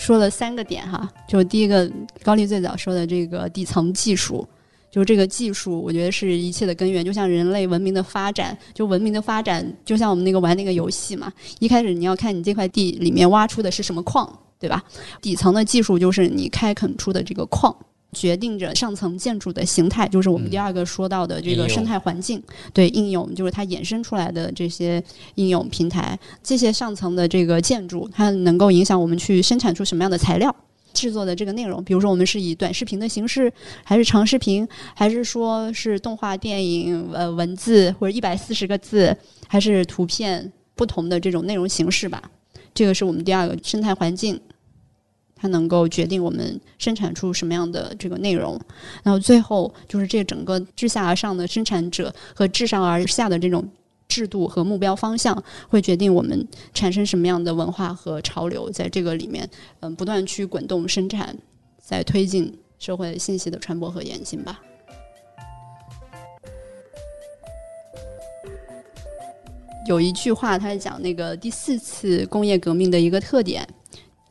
[0.05, 1.91] 说了三个点哈，就第一个，
[2.21, 4.47] 高丽最早说的这个底层技术，
[4.91, 7.03] 就是这个技术，我觉得是一切的根源。
[7.03, 14.31] 就像人类文明的发展，就文明的发展，就像我们那个玩那个游戏嘛，一开始你要看你这块地里面挖出的是什么矿。
[14.57, 14.81] 对吧？
[15.21, 17.75] 底层的技术就是你开垦出的这个矿，
[18.15, 22.41] 决定着上层建筑的形态，就是我们第二个说到的这个生态环境。
[22.73, 25.03] 对应用就是它衍生出来的这些
[25.35, 30.55] 应用平台，这些上层的这个建筑，它能够影响我们去生产出什么样的材料，
[30.93, 31.83] 制作的这个内容。
[31.83, 33.51] 比如说，我们是以短视频的形式，
[33.83, 39.15] 还是长视频，还是说是动画电影、呃文字或者一百四十个字，
[39.47, 42.23] 还是图片，不同的这种内容形式吧。
[42.73, 44.39] 这个是我们第二个生态环境，
[45.35, 48.59] 它能够决定我们生产出什么样的这个内容。
[49.03, 53.69] 然后最后就是这整个自下而上的生产者和自上而下的这种
[54.07, 59.49] 制度和目标方向，会决定我们产生什么样的文化和潮流，在这个里面，
[59.81, 61.35] 嗯，不断去滚动生产，
[61.77, 64.61] 在推进社会信息的传播和演进吧。
[69.87, 73.67] 有一句话，他是讲那个第四次工业革命的一个特点。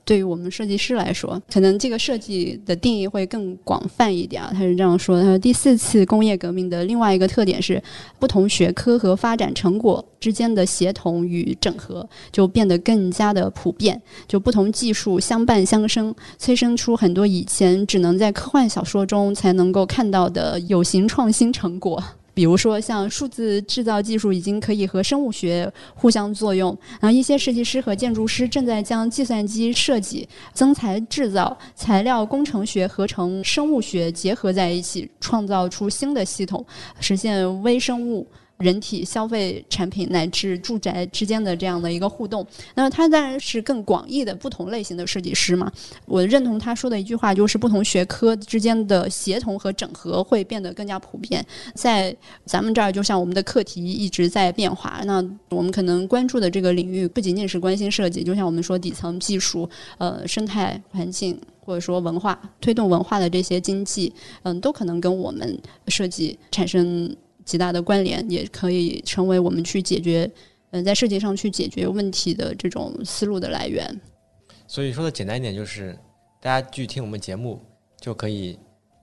[0.04, 4.50] 对于我们设计师来说，可能这个设计的定义会更广泛一点啊。
[4.52, 7.82] 他是这样说：，他说第四次工业革命的另外一个特点是，
[8.18, 22.02] 不同学科和发展成果之间的协同与整合就变得更加的普遍，就不同技术相伴相生，催生出很多以前只能在科幻小说中才能够看到的有形创新成果。
[22.34, 36.64] 比如说，像数字制造技术已经可以和生物学互相作用，然后一些设计师和建筑师正在将计算机设计、增材制造、材料工程学合成生物学结合在一起，创造出新的系统，
[36.98, 38.26] 实现微生物。
[38.64, 42.44] 人体消费产品乃至住宅之间的这样的一个互动，
[42.74, 45.70] 那他当然是更广义的不同类型的设计师嘛。
[46.06, 51.44] 我认同他说的一句话，就是不同学科之间的协同和整合会变得更加普遍。
[51.74, 64.10] 在咱们这儿，就像我们的课题一直在变化，那我们可能关注的这个领域不仅仅是关心设计，就像我们说底层技术、呃生态环境或者说文化推动文化的这些经济，
[64.42, 65.58] 嗯，都可能跟我们
[65.88, 67.14] 设计产生。
[67.44, 70.30] 极大的关联，也可以成为我们去解决，
[70.70, 74.00] 嗯，在设计上去解决问题的这种思路的来源。
[74.66, 75.96] 所以说的简单一点，就是
[76.40, 77.60] 大家继续听我们节目，
[78.00, 78.58] 就可以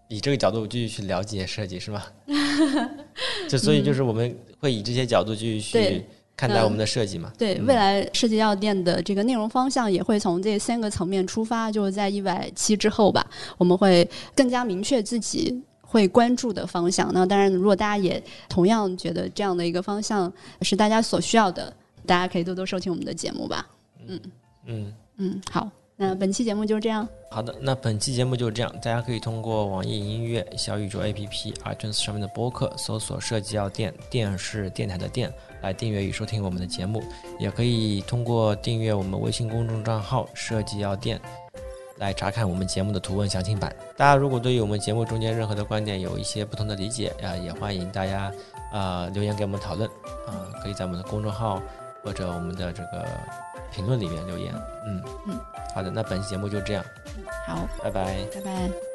[0.09, 2.03] 以这个角度继续去了解设计，是吗？
[3.47, 7.31] 就所以就是我们会以这些角度继续去看待我们的设计嘛？
[7.37, 13.25] 对，未来设计药店的这个内容方向也会从这三个层面出发，就是在一百期之后吧，
[13.57, 15.61] 我们会更加明确自己。
[15.91, 17.11] 会关注的方向。
[17.13, 20.31] 那当然，如果大家也同样觉得这样的一个方向
[20.61, 21.73] 是大家所需要的，
[22.05, 23.67] 大家可以多多收听我们的节目吧。
[24.07, 24.21] 嗯
[24.65, 25.69] 嗯嗯，好。
[25.97, 27.07] 那本期节目就是这样。
[27.29, 28.71] 好的，那本期节目就是这样。
[28.81, 35.31] 大家可以通过网易音乐、小宇宙 APP、iTunes 上面的播客搜索“设计药店”，电视电台的电，
[35.61, 37.03] 来订阅与收听我们的节目。
[37.37, 41.21] 也可以通过订阅我们微信公众账号“设计药店”
[42.01, 43.73] 来查看我们节目的图文详情版。
[43.95, 48.31] 大家如果对于我们节目中间任何的观点有一些不同的理解啊，也欢迎大家
[48.71, 49.87] 啊留言给我们讨论
[50.25, 51.61] 啊，可以在我们的公众号
[52.03, 53.05] 或者我们的这个
[53.71, 54.51] 评论里面留言。
[54.87, 55.39] 嗯嗯。
[55.75, 56.83] 好的，那本期节目就这样，
[57.45, 58.90] 好，拜拜，拜拜。